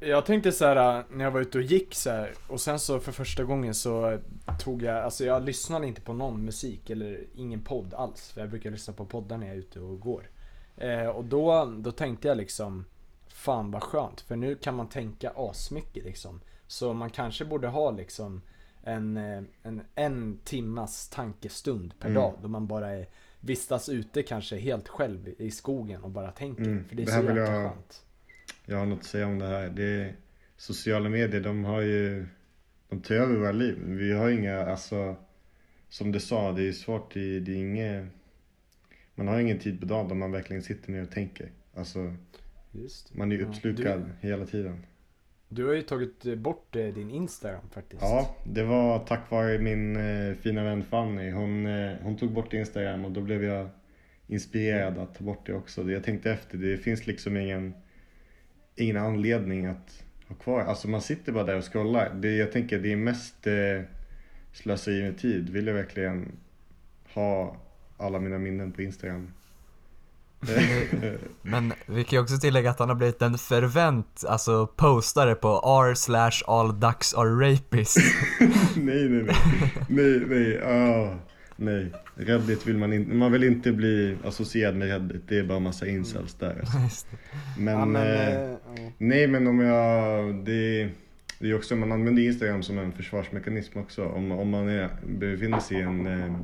[0.00, 2.78] Jag- Jag tänkte så här när jag var ute och gick så här, och sen
[2.78, 4.18] så för första gången så
[4.60, 8.30] tog jag, alltså jag lyssnade inte på någon musik eller ingen podd alls.
[8.32, 10.30] För jag brukar lyssna på poddar när jag är ute och går.
[10.76, 12.84] Eh, och då, då tänkte jag liksom,
[13.28, 14.20] fan vad skönt.
[14.20, 16.40] För nu kan man tänka asmycket liksom.
[16.66, 18.42] Så man kanske borde ha liksom
[18.88, 22.22] en, eh, en, en timmas tankestund per Mm.
[22.22, 22.34] dag.
[22.42, 23.06] Då man bara är,
[23.40, 26.62] vistas ute kanske helt själv i skogen och bara tänker.
[26.64, 28.04] Mm, För det är det så jäkla jag- skönt.
[28.66, 29.68] Jag har något att säga om det här.
[29.70, 30.14] Det är,
[30.56, 32.26] sociala medier de har ju,
[32.88, 33.78] de tar över våra liv.
[33.86, 35.16] Vi har inga, alltså
[35.88, 38.06] som du sa, det är svårt, det, det är inget
[39.14, 41.50] man har ingen tid på dagen då man verkligen sitter ner och tänker.
[41.74, 42.14] Alltså
[43.12, 44.86] man är ju Ja, uppslukad hela tiden.
[45.48, 48.02] Du har ju tagit bort eh, din Instagram faktiskt.
[48.02, 51.30] Ja, det var tack vare min eh, fina vän Fanny.
[51.30, 53.68] Hon, eh, hon tog bort Instagram och då blev jag
[54.26, 55.90] inspirerad att ta bort det också.
[55.90, 57.74] Jag tänkte efter, det finns liksom ingen,
[58.76, 60.60] ingen anledning att ha kvar.
[60.60, 62.14] Alltså man sitter bara där och scrollar.
[62.14, 63.82] Det, jag tänker det är mest eh,
[64.52, 65.50] slöseri med tid.
[65.50, 66.32] Vill jag verkligen
[67.14, 67.56] ha
[67.96, 69.32] alla mina minnen på Instagram?
[71.42, 75.48] Men vi kan ju också tillägga att han har blivit en fervent, alltså postare på
[75.48, 77.96] r slash all ducks are rapists.
[78.76, 79.36] nej, nej, nej.
[79.88, 80.62] Nej, nej.
[80.62, 81.14] ah,
[81.56, 81.92] nej.
[82.14, 83.14] Reddit vill man inte.
[83.14, 85.22] Man vill inte bli associerad med Reddit.
[85.28, 86.58] Det är bara massa incels där.
[86.60, 87.06] Alltså.
[87.10, 87.62] Det.
[87.62, 88.92] Men, ja, men eh, eh, ja.
[88.98, 90.34] nej, men om jag...
[90.44, 90.90] Det,
[91.38, 94.06] det är också, man använder Instagram som en försvarsmekanism också.
[94.06, 96.36] Om, om man är, befinner sig i en eh,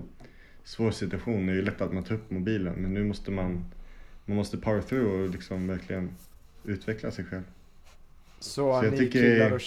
[0.64, 2.74] svår situation är det lätt att man tar upp mobilen.
[2.74, 3.64] Men nu måste man,
[4.26, 6.10] man måste power through och liksom verkligen
[6.64, 7.42] utveckla sig själv.
[8.40, 9.60] så, så jag ni tycker- killar och...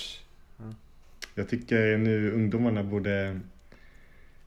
[1.36, 3.40] Jag tycker nu ungdomarna borde,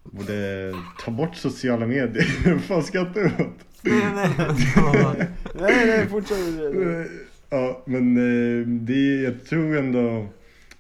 [0.03, 0.73] borde
[1.05, 2.61] ta bort sociala medier.
[2.69, 3.67] Vad skrattar du åt?
[3.83, 4.31] Nej, nej,
[5.17, 5.27] nej.
[5.55, 6.37] nej, nej, fortsätt.
[7.51, 10.29] Ja, men eh, det är, jag tror ändå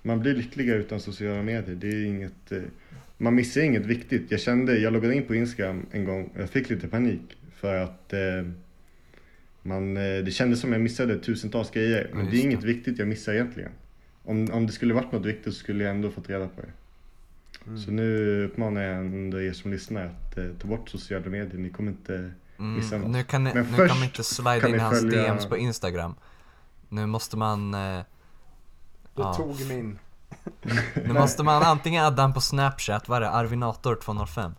[0.02, 1.74] man blir lyckligare utan sociala medier.
[1.74, 2.58] Det är inget, eh,
[3.18, 4.30] man missar inget viktigt.
[4.30, 7.74] Jag kände, jag loggade in på Instagram en gång och jag fick lite panik för
[7.76, 8.20] att eh,
[9.70, 12.10] man, eh, det kändes som jag missade tusentals grejer.
[12.14, 12.66] Men Ja, det är inget det.
[12.66, 13.72] viktigt jag missar egentligen.
[14.24, 16.68] Om, om det skulle varit något viktigt så skulle jag ändå fått reda på det.
[17.66, 17.78] Mm.
[17.78, 21.58] Så nu uppmanar jag ändå er som lyssnar att eh, ta bort sociala medier.
[21.60, 22.30] Ni kommer inte...
[22.56, 23.16] Missa Mm, något.
[23.16, 25.46] nu kan ni, Men nu först kan man inte slida kan in hans följa- DMs
[25.46, 26.14] på Instagram.
[26.88, 28.00] Nu måste man, eh,
[29.16, 29.34] Du Ja.
[29.34, 29.98] tog min.
[31.06, 34.44] nu måste man antingen adda han på Snapchat, vad är det, Arvinator205?
[34.44, 34.54] Um,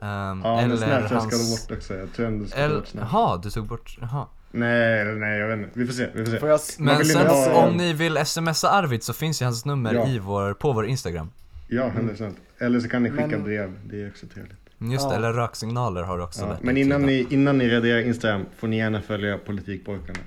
[0.00, 1.60] Ja, men eller Snapchat ska hans...
[1.66, 1.94] du bort också.
[1.94, 3.12] Jag tror ändå du ska ta Eller, bort Snapchat.
[3.12, 4.26] jaha, du tog bort, jaha.
[4.52, 5.78] Nej, eller nej, jag vet inte.
[5.78, 6.38] Vi får se, vi får se.
[6.38, 6.60] Får jag...
[6.78, 10.08] Men vill sen ha- om ni vill smsa Arvid så finns ju hans nummer Ja.
[10.08, 11.30] i vår, på vår Instagram.
[11.68, 12.34] Ja, 100%.
[12.58, 13.72] Eller så kan ni skicka Men- brev.
[13.84, 14.56] Det är också trevligt.
[14.78, 15.16] Just det, Ja.
[15.18, 16.48] eller röksignaler har du också Ja.
[16.52, 20.18] lätt Men innan ni, innan ni raderar Instagram får ni gärna följa Politikpojkarna.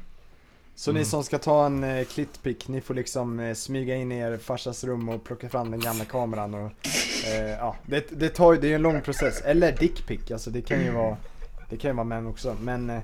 [0.76, 1.00] Så Mm.
[1.00, 4.38] ni som ska ta en eh, klittpick, ni får liksom eh, smyga in i er
[4.38, 6.72] farsas rum och plocka fram den gamla kameran och
[7.34, 9.42] eh, ja, det, det tar ju, det är en lång process.
[9.42, 11.18] Eller dickpick, alltså det kan ju vara,
[11.70, 12.56] det kan ju vara män också.
[12.62, 12.96] Men, eh,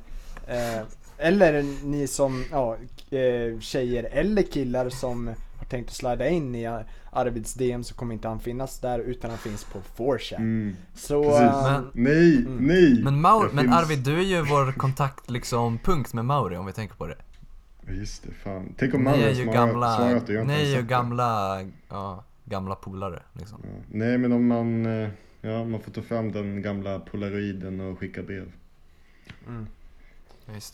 [0.48, 0.82] eh,
[1.22, 2.78] eller ni som, ja,
[3.18, 7.96] eh, tjejer eller killar som har tänkt att slida in i Ar- Arvids DM så
[7.96, 10.36] kommer inte han finnas där utan han finns på 4chan.
[10.38, 10.76] Mm.
[10.96, 12.58] Så, eh, Men- Nej, Mm.
[12.68, 13.02] nej!
[13.04, 16.66] Men, Maur, men finns- Arvid, du är ju vår kontakt liksom punkt med Mauri om
[16.66, 17.16] vi tänker på det.
[17.88, 18.74] Just det, fan.
[18.78, 22.76] Tänk om ju svarat, gamla, svarat och jag inte ni är ju gamla, ja, gamla
[22.76, 23.58] polare liksom.
[23.64, 23.70] Ja.
[23.92, 25.10] Nej, men om man, eh,
[25.42, 28.52] ja, man får ta fram den gamla polaroiden och skicka brev.
[29.48, 29.68] mm.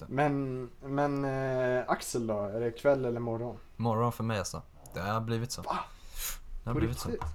[0.08, 2.40] Men, men eh, Axel då?
[2.40, 3.58] Är det kväll eller morgon?
[3.76, 4.62] Morgon för mig alltså.
[4.94, 5.62] Det har blivit så.
[5.62, 5.78] Va?
[6.64, 7.10] Det har På blivit så.
[7.10, 7.28] riktigt?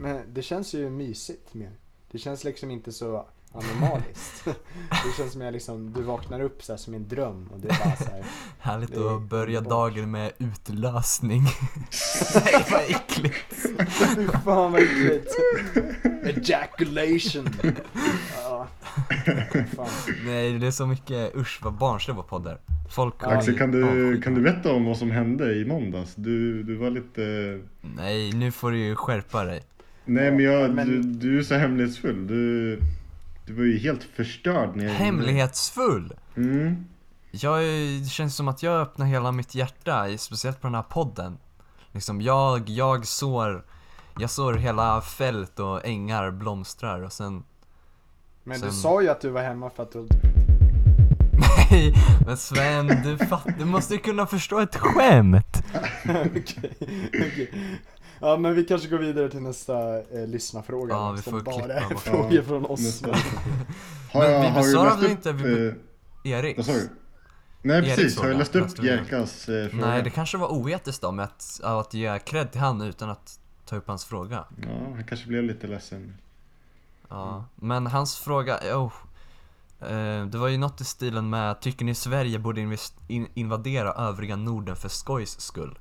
[0.00, 1.72] Men det känns ju mysigt mer.
[2.10, 4.44] Det känns liksom inte så animaliskt.
[5.04, 7.68] det känns som jag liksom, du vaknar upp så här som en dröm och det
[7.68, 8.24] är bara så här.
[8.58, 9.94] Härligt är att börja underbart.
[9.94, 11.42] dagen med utlösning.
[12.34, 13.54] Nej vad äckligt.
[14.16, 15.34] Fy fan vad äckligt.
[16.24, 17.48] Ejaculation.
[18.36, 18.66] Ja.
[20.26, 22.58] Nej det är så mycket, usch vad barnslig vår podd är.
[22.90, 26.14] Folk Axel, kan du, kan du berätta om vad som hände i måndags?
[26.14, 27.20] Du, du var lite...
[27.80, 29.62] Nej nu får du ju skärpa dig.
[30.04, 32.26] Nej men, jag, Men- Du, du är så hemlighetsfull.
[32.26, 32.76] Du,
[33.46, 36.12] du var ju helt förstörd när jag Hemlighetsfull!
[36.36, 36.86] Mm.
[37.30, 40.74] Jag, är- det känns som att jag öppnar hela mitt hjärta, i- speciellt på den
[40.74, 41.38] här podden.
[41.92, 43.64] Liksom jag, jag sår,
[44.18, 47.42] jag sår hela fält och ängar blomstrar och sen
[48.44, 50.08] Men Sen- du sa ju att du var hemma för att du...
[51.70, 51.94] Nej,
[52.26, 55.62] men Sven, du, fatt, du måste ju kunna förstå ett skämt!
[56.04, 56.72] Okej,
[57.08, 57.50] okej.
[58.20, 61.40] Ja men vi kanske går vidare till nästa eh, lyssnarfråga Ja, då, vi som får
[61.40, 62.02] bara klippa bort.
[62.02, 63.02] frågor Ja, från oss.
[63.02, 63.14] Men,
[64.12, 65.68] Har Men jag, vi du besvarar läst väl inte- vi-
[66.24, 66.56] eh, Eriks?
[66.56, 66.88] vad sa du?
[67.62, 68.84] Nej Eriks precis, har jag läst upp?
[68.84, 69.86] Jerkas eh, fråga?
[69.86, 73.38] Nej, det kanske var oetiskt av mig att, att ge cred till han utan att
[73.70, 74.44] ta upp hans fråga.
[74.62, 76.14] Ja, han kanske blev lite ledsen.
[77.08, 78.92] Ja, men hans fråga, oh,
[79.80, 83.92] eh, det var ju något i stilen med, tycker ni Sverige borde invest- in- invadera
[83.92, 85.78] övriga Norden för skojs skull?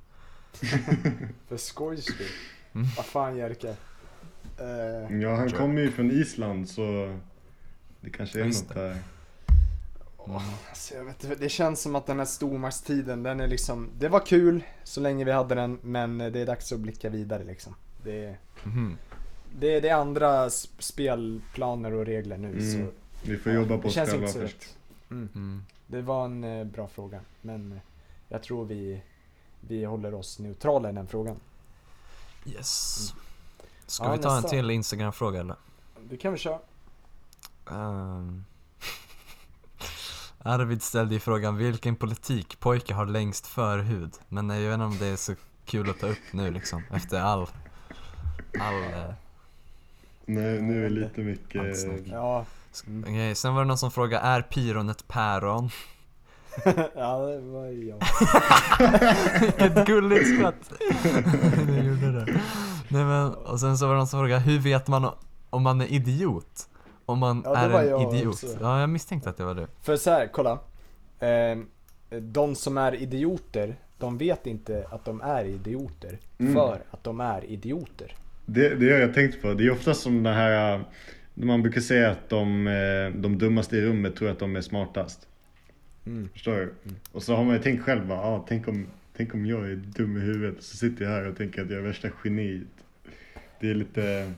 [1.48, 2.28] för skojs skull.
[2.74, 2.88] Mm.
[2.98, 3.68] Vad fan Jerka.
[3.70, 7.18] Eh, Ja, han kommer ju från Island så
[8.02, 8.98] det kanske är Just något det.
[10.26, 10.42] Där.
[10.70, 14.20] alltså, jag vet, det känns som att den här stormaktstiden, den är liksom, det var
[14.26, 17.76] kul så länge vi hade den men det är dags att blicka vidare liksom.
[18.04, 18.98] Det är, Mhm.
[19.60, 22.72] det, det är andra spelplaner och regler nu Mm.
[22.88, 22.92] så
[23.24, 24.78] Vi får jobba på det oss känns själva inte så först.
[25.12, 25.30] Mm.
[25.36, 25.64] Mm.
[25.88, 27.78] Det var en eh, bra fråga men eh,
[28.28, 29.02] jag tror vi,
[29.62, 31.36] vi håller oss neutrala i den frågan.
[32.46, 33.14] Yes.
[33.86, 34.50] Ska Ja, vi ta en nästa.
[34.50, 35.56] till Instagram-fråga eller?
[36.10, 36.60] Det kan vi köra.
[37.66, 38.46] Um.
[40.44, 44.14] Arvid ställde ju frågan vilken politikpojke har längst förhud?
[44.30, 47.22] Men jag vet inte om det är så kul att ta upp nu liksom, efter
[47.22, 47.48] all,
[48.60, 49.14] all, eh,
[50.26, 51.78] Nej, nu är det lite mycket...
[52.06, 52.46] Ja,
[53.04, 55.70] Okej, sen var det någon som frågade, är pyron ett päron?
[56.96, 58.00] ja det var jag.
[59.60, 60.72] Vilket gulligt skratt!
[61.68, 62.42] Jag gjorde det.
[62.88, 65.12] Nej men, och sen så var det någon som frågade, hur vet man
[65.50, 66.70] om man är idiot?
[67.10, 68.34] Om man Ja, det är var en idiot?
[68.34, 68.48] också.
[68.62, 69.68] Ja, jag misstänkte att det var du.
[69.82, 70.60] För så här, kolla.
[71.20, 71.58] Eh,
[72.20, 76.20] de som är idioter, de vet inte att de är idioter.
[76.38, 76.54] Mm.
[76.54, 78.16] För att de är idioter.
[78.46, 79.54] Det, det har jag tänkt på.
[79.54, 80.76] Det är ofta som det här...
[80.76, 80.82] äh,
[81.34, 85.28] Man brukar säga att de, eh, de dummaste i rummet tror att de är smartast.
[86.06, 86.30] Mm.
[86.34, 86.74] Förstår du?
[87.12, 89.76] Och så har man ju tänkt själv bara, ah, tänk, om, tänk om jag är
[89.76, 90.64] dum i huvudet.
[90.64, 92.68] Så sitter jag här och tänker att jag är värsta geniet.
[93.60, 94.34] Det är lite...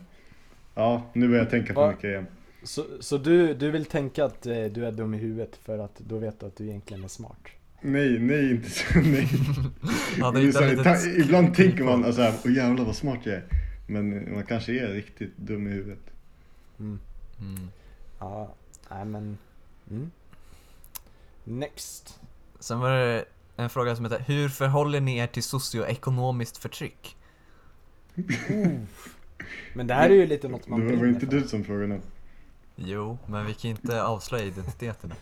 [0.76, 1.88] Ja, nu börjar jag tänka Va?
[1.92, 2.28] mycket igen.
[2.63, 6.00] Så, så du, du vill tänka att eh, du är dum i huvudet för att
[6.00, 7.38] då vet du att du egentligen är smart?
[7.82, 8.84] Nej, nej, inte så.
[9.00, 9.28] Nej.
[10.19, 13.36] Ja, Det så här, inte ta, ibland tänker man alltså, åh jävlar vad smart jag
[13.36, 13.43] är.
[13.88, 16.00] Men man kanske är riktigt dum i huvudet.
[16.80, 17.00] Mm.
[17.39, 17.67] Mm.
[18.19, 18.54] Ja,
[18.89, 19.38] nej men.
[19.89, 20.12] Mm.
[21.43, 22.19] Next.
[22.60, 27.15] Sen var det en fråga som heter, hur förhåller ni er till socioekonomiskt förtryck?
[29.74, 31.39] Men det här är ju lite något man Det var inte för.
[31.39, 32.00] du som frågade.
[32.76, 35.14] Jo, men vi kan inte avslöja identiteten.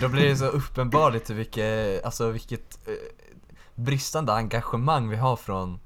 [0.00, 2.94] Då blir det så uppenbarligt vilket, alltså vilket eh,
[3.74, 5.78] bristande engagemang vi har från,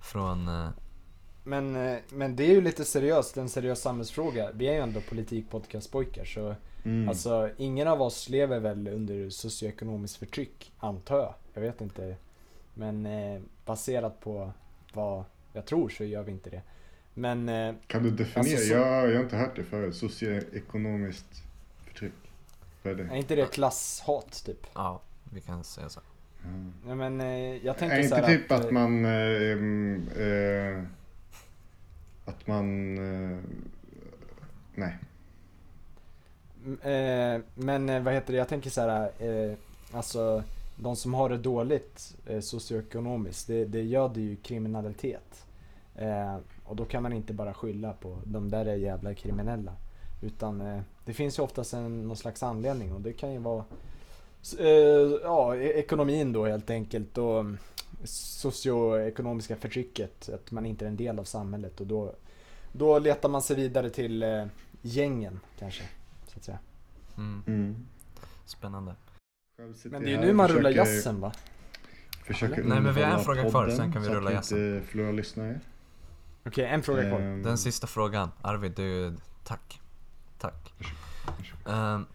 [0.00, 0.68] från, eh,
[1.44, 4.50] Men, eh, men det är ju lite seriöst, en seriös samhällsfråga.
[4.54, 7.08] Vi är ju ändå politikpodcastpojkar så Mm.
[7.08, 11.34] Alltså ingen av oss lever väl under socioekonomiskt förtryck, antar jag.
[11.54, 12.16] Jag vet inte.
[12.74, 14.52] Men eh, baserat på
[14.92, 16.62] vad jag tror så gör vi inte det.
[17.14, 18.40] Men eh, kan du definiera?
[18.40, 19.96] alltså, så- jag, jag har inte hört det förut.
[19.96, 21.42] Socioekonomiskt
[21.86, 22.12] förtryck.
[22.82, 23.02] Vad är det?
[23.12, 24.66] är inte det klasshat typ?
[24.74, 25.00] ja,
[25.32, 26.00] vi kan säga så.
[26.44, 26.72] Mm.
[26.88, 29.04] Ja, men eh, jag tänker Är så inte här typ att eh, man...
[29.04, 30.82] Mm, eh,
[32.24, 32.98] att man...
[32.98, 33.38] Eh,
[34.74, 34.96] nej.
[36.64, 39.10] m- eh, Men vad heter det, jag tänker så här.
[39.92, 40.42] Alltså
[40.76, 45.46] de som har det dåligt socioekonomiskt, det, det göder ju kriminalitet.
[46.64, 49.72] Och då kan man inte bara skylla på de där är jävla kriminella.
[50.22, 53.64] Utan eh, det finns ju oftast en, någon slags anledning och det kan ju vara
[54.58, 54.66] eh,
[55.22, 57.58] ja, e- ekonomin då helt enkelt och mm,
[58.04, 62.14] socioekonomiska förtrycket, att man inte är en del av samhället och då,
[62.72, 64.46] då letar man sig vidare till eh,
[64.82, 65.84] gängen kanske,
[66.26, 66.58] så att säga.
[67.16, 67.76] Mm, Mm.
[68.46, 68.94] spännande.
[69.84, 71.32] Men det är ju nu man rullar jazzen va?
[72.24, 72.64] Försöker?
[72.64, 74.74] Nej, men vi har en fråga kvar, sen kan vi så rulla att jazzen.
[74.76, 75.60] inte förlora lyssnare.
[76.46, 77.20] Okej, en fråga kvar.
[77.20, 79.80] Ehm, Den sista frågan, Arvid, du, tack.
[80.38, 80.72] Tack.
[81.68, 82.06] Ehm,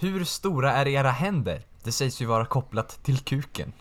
[0.00, 1.62] hur stora är era händer?
[1.82, 3.72] Det sägs ju vara kopplat till kuken.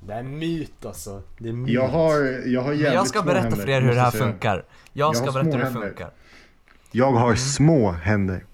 [0.00, 1.22] Det är en myt alltså.
[1.38, 1.74] Det är myt.
[1.74, 4.00] Jag har, jag har jävligt Men jag ska små berätta händer, för er hur det
[4.00, 4.64] här funkar.
[4.92, 5.80] Jag Jag ska berätta hur det händer.
[5.88, 6.10] funkar.
[6.92, 8.44] Jag har små händer.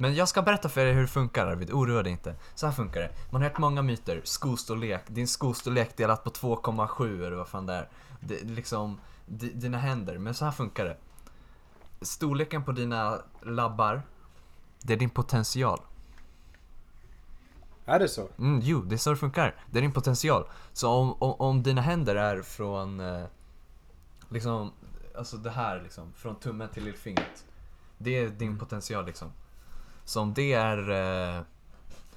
[0.00, 2.34] Men jag ska berätta för er hur det funkar Arvid, oroa dig inte.
[2.54, 3.10] Så här funkar det.
[3.30, 4.20] Man har hört många myter.
[4.24, 7.88] Skostorlek, din skostorlek delat på 2,7 eller vad fan det är.
[8.20, 10.96] Det, liksom, di- dina händer, men så här funkar det.
[12.00, 14.02] Storleken på dina labbar,
[14.82, 15.80] det är din potential.
[17.86, 18.28] Är det så?
[18.38, 19.54] Mm, jo, det är så det funkar.
[19.70, 20.44] Det är din potential.
[20.72, 23.24] Så om, om, om dina händer är från, eh,
[24.28, 24.72] liksom,
[25.16, 27.44] alltså det här liksom, från tummen till lillfingret.
[27.98, 29.32] Det är din potential liksom.
[30.10, 30.90] Så om det är
[31.36, 31.42] eh,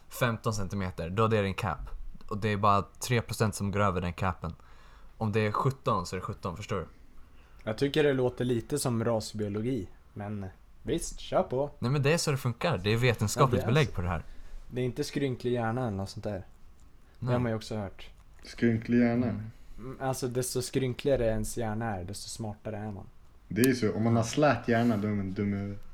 [0.10, 1.80] 15 centimeter, då är det din cap.
[2.28, 4.54] Och det är bara 3% som går över den capen.
[5.18, 6.86] Om det är 17 så är det 17, förstår du?
[7.64, 9.89] Jag tycker det låter lite som rasbiologi.
[10.14, 10.46] Men
[10.84, 11.72] visst, kör på.
[11.80, 12.78] Nej men det är så det funkar.
[12.78, 14.24] Det är vetenskapligt Ja, det är belägg på det här.
[14.72, 16.32] Det är inte skrynklig hjärna eller något sånt där.
[17.20, 17.34] Det Nej.
[17.34, 18.10] har man ju också hört.
[18.44, 19.28] Skrynklig hjärna.
[19.28, 19.52] Mm.
[19.78, 23.06] Mm, Alltså desto skrynkligare ens hjärna är, desto smartare är man.
[23.48, 25.93] Det är ju så, om man har slät hjärna då är man dum i huvudet.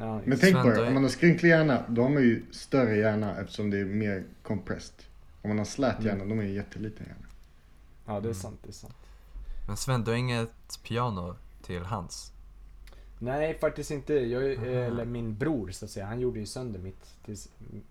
[0.00, 2.96] Ja, Men tänk på det, om man har skrynklig hjärna då har man ju större
[2.96, 4.94] hjärna eftersom det är mer compressed.
[5.42, 6.06] Om man har slät Mm.
[6.06, 7.26] hjärna då har man ju jätteliten hjärna.
[8.06, 8.34] ja, det är Mm.
[8.34, 8.94] sant, det är sant.
[9.66, 12.32] Men Sven, du har inget piano till hands?
[13.18, 14.14] Nej, faktiskt inte.
[14.14, 17.16] Jag, eller min bror så att säga, han gjorde ju sönder mitt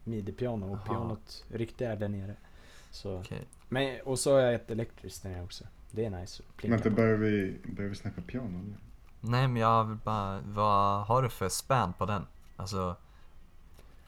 [0.03, 0.85] midi-piano och Aha.
[0.85, 2.33] pianot ryckte är där nere.
[2.91, 3.19] Så.
[3.19, 3.41] Okej.
[3.69, 5.63] Men, och så har jag ett elektriskt där nere också.
[5.91, 8.73] Det är nice Vänta, börjar vi, börjar vi snacka piano nu?
[9.19, 12.27] Nej men jag vill bara, vad har du för span på den?
[12.55, 12.95] Alltså,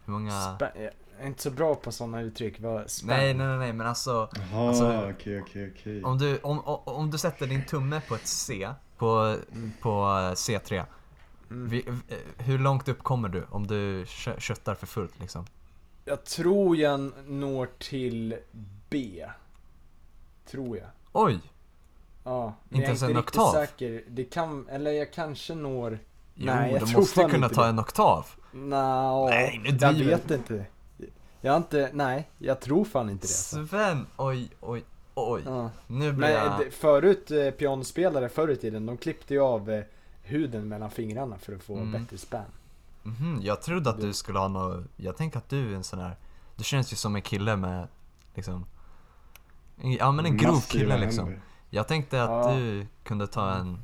[0.06, 0.32] hur många...
[0.32, 0.92] Spä- jag
[1.24, 2.60] är inte så bra på sådana uttryck.
[2.60, 3.08] Vad spänn?
[3.08, 6.04] nej, nej, nej, nej, men alltså, Jaha, Alltså, okej, okej, okej.
[6.04, 9.38] om du, om, om, om du sätter din tumme på ett C, på,
[9.82, 10.84] på eh, C3,
[11.52, 11.70] Mm.
[11.70, 15.46] vi, eh, hur långt upp kommer du om du kö- köttar för fullt liksom?
[16.06, 18.36] Jag tror jag når till
[18.90, 19.26] B.
[20.52, 20.88] Tror jag.
[21.12, 21.40] Oj!
[22.28, 23.52] Ja, Inte jag är ens inte en riktigt oktav?
[23.54, 24.04] säker.
[24.08, 26.00] Det kan, eller jag kanske når...
[26.36, 27.70] Jo, Nej, jag du tror måste kunna inte ta det.
[27.70, 28.26] en oktav.
[28.52, 30.66] Nå, Nej, nu jag vet inte.
[31.42, 33.32] Jag har inte, nej, jag tror fan inte det.
[33.32, 33.68] Alltså.
[33.68, 34.84] Sven, oj, oj,
[35.16, 35.42] oj.
[35.46, 35.70] Ja.
[35.88, 36.74] Nu blir Men jag...
[36.74, 39.84] förut, eh, pianospelare förr i tiden, de klippte ju av eh,
[40.22, 41.92] huden mellan fingrarna för att få Mm.
[41.92, 42.46] bättre span.
[43.04, 46.00] Mhm, jag trodde att du skulle ha något, jag tänkte att du är en sån
[46.00, 46.16] här,
[46.56, 47.88] du känns ju som en kille med
[48.36, 48.66] liksom,
[49.82, 51.36] en- ja men en grov kille liksom.
[51.70, 52.56] Jag tänkte att Ja.
[52.56, 53.78] du kunde ta en,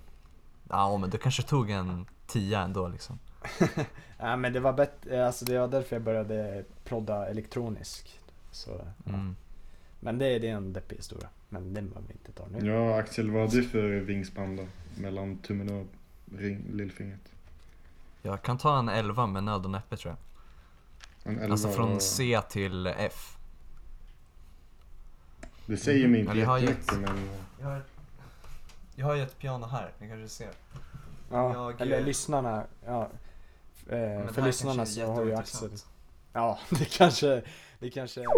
[0.70, 3.20] ja men du kanske tog en tia ändå liksom.
[4.20, 8.20] Nej men det var bättre, alltså det var därför jag började prodda elektronisk.
[8.52, 8.72] Så,
[9.06, 9.14] ja.
[9.14, 9.36] Mm.
[10.00, 11.30] Men det, det är en deppig historia.
[11.50, 12.68] Men den behöver vi inte ta nu.
[12.68, 14.66] Ja, Axel, vad har du för vingspann då?
[15.02, 15.86] Mellan tummen och
[16.40, 17.32] ring, lillfingret?
[18.22, 20.18] Jag kan ta en 11 med nöd och näppe tror jag.
[21.34, 23.38] En elva Alltså från och- C till F.
[25.66, 27.30] Det säger mig inte Eller jag har jättemycket gett- men...
[27.60, 27.82] Jag har,
[28.96, 30.50] jag har ju ett piano här, ni kanske ser.
[31.32, 33.10] Ja, Jag, eller eh, lyssnarna, ja.
[33.90, 35.34] Eh, för lyssnarna så har ju.
[35.36, 35.70] Axel,
[36.34, 37.42] ja det kanske,
[37.80, 38.34] det kanske ja.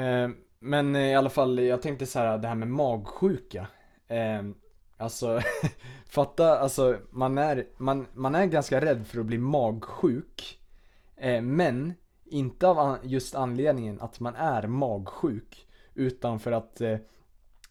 [0.00, 0.28] eh,
[0.58, 3.66] Men i alla fall, jag tänkte så här det här med magsjuka.
[4.08, 4.42] Eh,
[4.96, 5.40] alltså,
[6.06, 10.58] fatta, alltså man är, man, man är ganska rädd för att bli magsjuk.
[11.16, 11.94] Eh, men
[12.30, 15.66] inte av just anledningen att man är magsjuk.
[15.94, 16.98] Utan för att eh,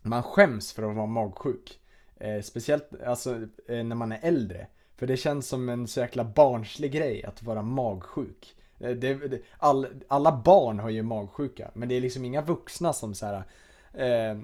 [0.02, 1.80] man skäms för att vara magsjuk.
[2.18, 3.36] Eh, speciellt alltså,
[3.68, 4.68] eh, när man är äldre.
[4.96, 8.56] För det känns som en så jäkla barnslig grej att vara magsjuk.
[8.80, 12.94] Eh, det, det, all, alla barn har ju magsjuka, men det är liksom inga vuxna
[12.94, 13.44] som så här.
[13.94, 14.40] Eh,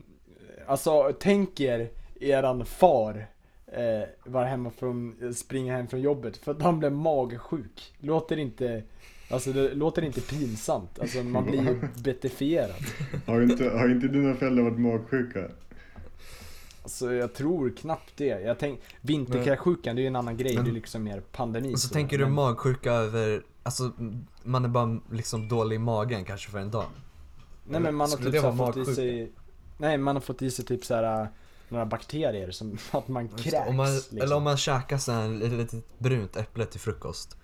[0.67, 1.89] alltså tänk er
[2.19, 3.27] eran far
[3.67, 7.93] eh, vara hemma från, springa hem från jobbet för att han blev magsjuk.
[7.99, 8.83] Låter inte,
[9.29, 10.99] alltså det låter inte pinsamt.
[10.99, 12.85] Alltså man blir ju betifierad.
[13.25, 15.47] Har inte, har inte dina föräldrar varit magsjuka?
[16.83, 18.25] Alltså jag tror knappt det.
[18.25, 20.55] Jag tänk, vinterkräksjukan det är ju en annan grej.
[20.55, 21.75] Men- det är liksom mer pandemi.
[21.75, 23.91] Och så tänker du men- magsjuka över, alltså
[24.43, 26.85] man är bara liksom dålig i magen kanske för en dag.
[27.67, 29.31] Nej men man har Skulle typ så fått i sig
[29.77, 31.27] Nej man har fått i sig typ så här äh,
[31.69, 34.17] några bakterier som att man kräks om man, liksom.
[34.17, 37.37] Eller om man käkar så här ett litet brunt äpple till frukost.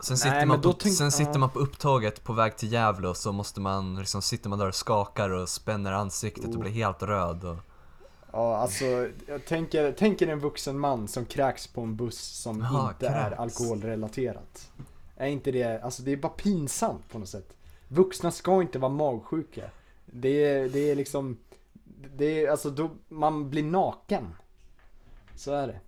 [0.00, 3.08] Sen, sitter, men man på, tänk- sen sitter man på upptåget på väg till Gävle
[3.08, 6.58] och så måste man, liksom, sitter man där och skakar och spänner ansiktet och Oh.
[6.60, 7.56] blir helt röd och...
[8.32, 8.84] Ja alltså,
[9.26, 13.28] jag tänker, tänker en vuxen man som kräks på en buss som Jaha, inte är
[13.28, 13.40] kräks.
[13.40, 14.70] alkoholrelaterat.
[15.16, 17.52] Är inte det, alltså det är bara pinsamt på något sätt.
[17.88, 19.70] Vuxna ska inte vara magsjuka.
[20.06, 21.36] Det är, det är liksom,
[22.16, 24.34] det är alltså då, man blir naken.
[25.36, 25.80] Så är det.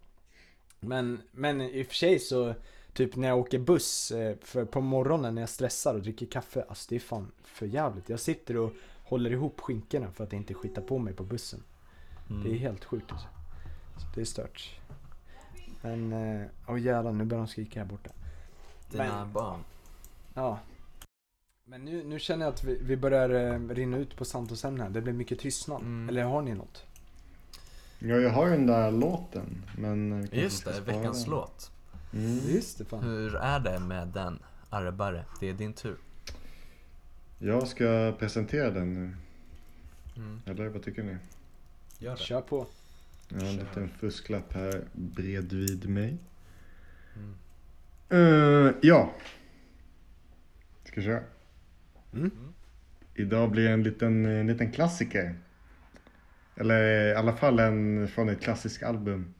[0.80, 2.54] Men, men i och för sig så,
[2.98, 6.64] typ när jag åker buss eh, för på morgonen när jag stressar och dricker kaffe,
[6.68, 8.08] alltså det är fan för jävligt.
[8.08, 8.72] Jag sitter och
[9.04, 11.62] håller ihop skinkorna för att inte skita på mig på bussen.
[12.30, 12.42] Mm.
[12.42, 13.26] Det är helt sjukt alltså.
[13.96, 14.80] Så Det är stört.
[15.82, 18.10] Men, eh, åh jävlar nu börjar de skrika här borta.
[18.90, 19.60] Dina men- barn.
[20.34, 20.58] Ja.
[21.64, 24.90] Men nu, nu känner jag att vi, vi börjar eh, rinna ut på Santos-ämnen här.
[24.90, 25.80] Det blir mycket tystnad.
[25.80, 26.08] Mm.
[26.08, 26.84] Eller har ni något?
[27.98, 29.64] Ja, jag har ju den där låten.
[29.78, 31.30] Men Just det, veckans den.
[31.30, 31.70] låt.
[32.12, 32.38] Mm.
[32.48, 33.04] Just det fan.
[33.04, 34.38] Hur är det med den?
[34.70, 35.96] Arrebare, det är din tur.
[37.38, 39.16] Jag ska presentera den nu.
[40.16, 40.40] Mm.
[40.46, 41.16] Eller vad tycker ni?
[41.98, 42.22] Gör det.
[42.22, 42.66] Kör på.
[43.28, 46.18] Jag har en liten fusklapp här bredvid mig.
[47.16, 47.34] Mm.
[48.08, 49.12] Eh, ja.
[50.84, 51.22] Ska jag köra?
[52.12, 52.30] Mm.
[53.14, 55.38] Idag blir det en liten, en liten klassiker.
[56.56, 59.34] Eller i alla fall en från ett klassiskt album.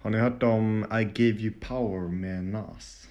[0.00, 3.08] Har ni hört om I Gave You Power med Nas?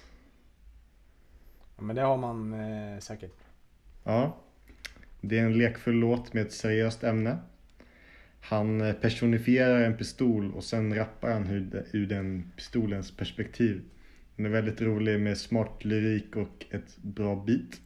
[1.76, 3.38] Ja, men det har man eh, säkert.
[4.04, 4.36] Ja.
[5.20, 7.38] Det är en lekfull låt med ett seriöst ämne.
[8.40, 13.82] Han eh, personifierar en pistol och sen rappar han ur, ur den pistolens perspektiv.
[14.36, 17.80] Den är väldigt rolig med smart lyrik och ett bra beat.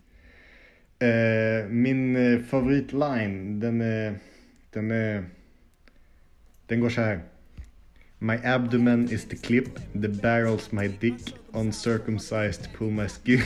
[0.98, 4.14] Eh, min eh, favoritline, den är,
[4.70, 5.24] den är,
[6.66, 7.20] den går så här.
[8.22, 13.42] My abdomen is the clip, the barrel's my dick, uncircumcised pull my skin.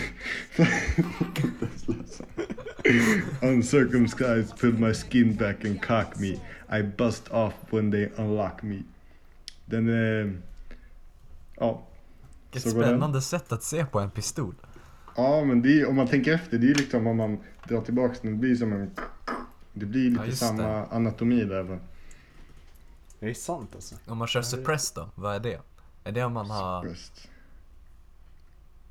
[3.43, 6.41] uncircumcised pull my skin back and cock me.
[6.69, 8.83] I bust off when they unlock me.
[9.67, 10.33] Den är...
[11.57, 11.83] Ja.
[12.53, 14.55] Vilket spännande sätt att se på en pistol.
[15.17, 18.21] Ja men det är, om man tänker efter, det är liksom om man drar tillbaks
[18.21, 18.91] den, det blir som en...
[19.73, 20.87] Det blir lite Ja, samma det.
[20.91, 21.79] anatomi där?
[23.19, 23.95] Det är sant alltså.
[24.07, 25.61] Om man kör suppress då, vad är det?
[26.05, 27.29] Är det om man har, Bröst.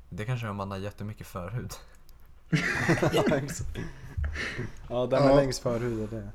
[0.08, 1.72] det kanske är om man har jättemycket förhud.
[4.88, 5.36] ja, den är Ja.
[5.36, 6.08] längst förhud.
[6.10, 6.28] Det.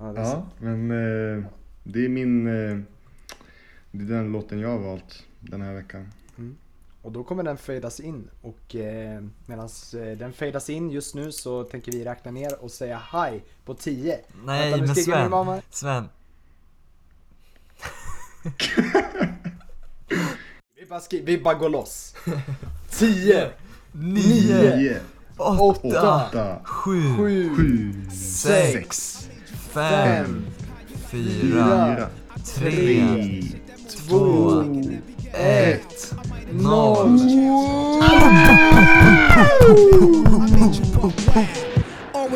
[0.00, 1.44] Ja, det är Ja, men eh,
[1.84, 2.46] det är min...
[2.46, 2.78] Eh,
[3.92, 6.12] det är den låten jag har valt den här veckan.
[7.02, 11.32] Och då kommer den fadas in och eh, medan eh, den fadas in just nu
[11.32, 14.20] så tänker vi räkna ner och säga hej på 10.
[14.44, 15.62] Nej Vänta, men Sven.
[15.70, 16.08] Sven,
[20.76, 22.14] Vi bara, skri- vi bara går loss.
[22.90, 23.50] 10,
[23.92, 24.96] nio, Nio.
[25.36, 29.18] åtta, 8, Åtta, sju, 7, sju, sex,
[29.72, 30.44] fem, 5,
[31.10, 32.08] fyra, fyra,
[32.54, 33.42] tre, tre,
[34.08, 34.64] 2,
[35.32, 36.14] ett,
[36.52, 37.20] 0.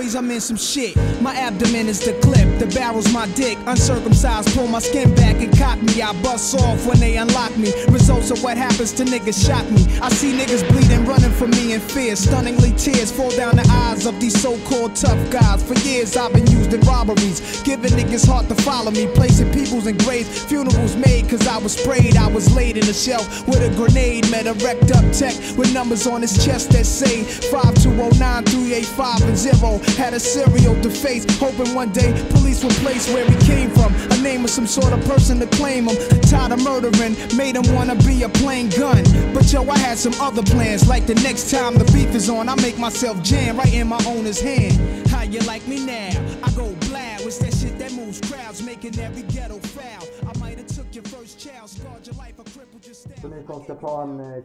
[0.05, 0.97] Always I'm in some shit.
[1.23, 3.57] My abdomen is the clip, the barrel's my dick.
[3.65, 6.03] Uncircumcised, pull my skin back and cock me.
[6.03, 7.73] I bust off when they unlock me.
[7.89, 9.81] Results of what happens to niggas shock me.
[10.03, 12.17] I see niggas bleeding, running from me in fear.
[12.17, 15.63] Stunningly, tears fall down the eyes of these so-called tough guys.
[15.63, 19.87] For years I've been used in robberies, giving niggas heart to follow me, placing peoples
[19.87, 20.45] in graves.
[20.45, 22.19] Funerals made cause I was sprayed.
[22.19, 24.31] I was laid in a shelf with a grenade.
[24.31, 29.39] Met a wrecked up tech with numbers on his chest that say 5209 385 and
[29.39, 29.81] 0.
[29.97, 33.95] Had a serial to face, hoping one day police would place where he came from.
[34.11, 35.97] A name of some sort of person to claim him.
[36.23, 39.05] Tired of murdering, made him wanna be a plain gun.
[39.33, 40.89] But yo, I had some other plans.
[40.89, 44.01] Like the next time the beef is on, I make myself jam right in my
[44.07, 45.09] owner's hand.
[45.09, 46.11] How you like me now?
[46.43, 47.21] I go blab.
[47.21, 50.05] It's that shit that moves crowds, making every ghetto foul.
[50.29, 53.31] I might have took your first child, scarred your life, or crippled your style.
[53.31, 54.43] Ni som ska ta en eh,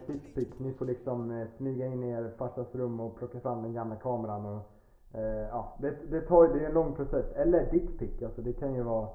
[0.57, 3.95] ni får liksom eh, smyga in i er farsas rum och plocka fram den gamla
[3.95, 4.78] kameran och
[5.13, 7.25] eh, ja, det, det tar det är en lång process.
[7.35, 9.09] Eller dickpick, alltså det kan ju vara,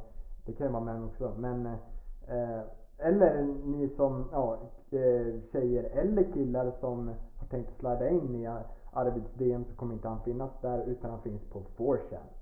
[0.46, 1.34] det kan ju vara män också.
[1.38, 1.66] Men,
[2.28, 2.60] eh,
[2.98, 4.58] eller ni som, ja,
[4.90, 8.48] eh, tjejer eller killar som har tänkt slida in i
[8.92, 12.33] Arvids DM så kommer inte han finnas där utan han finns på 4chan.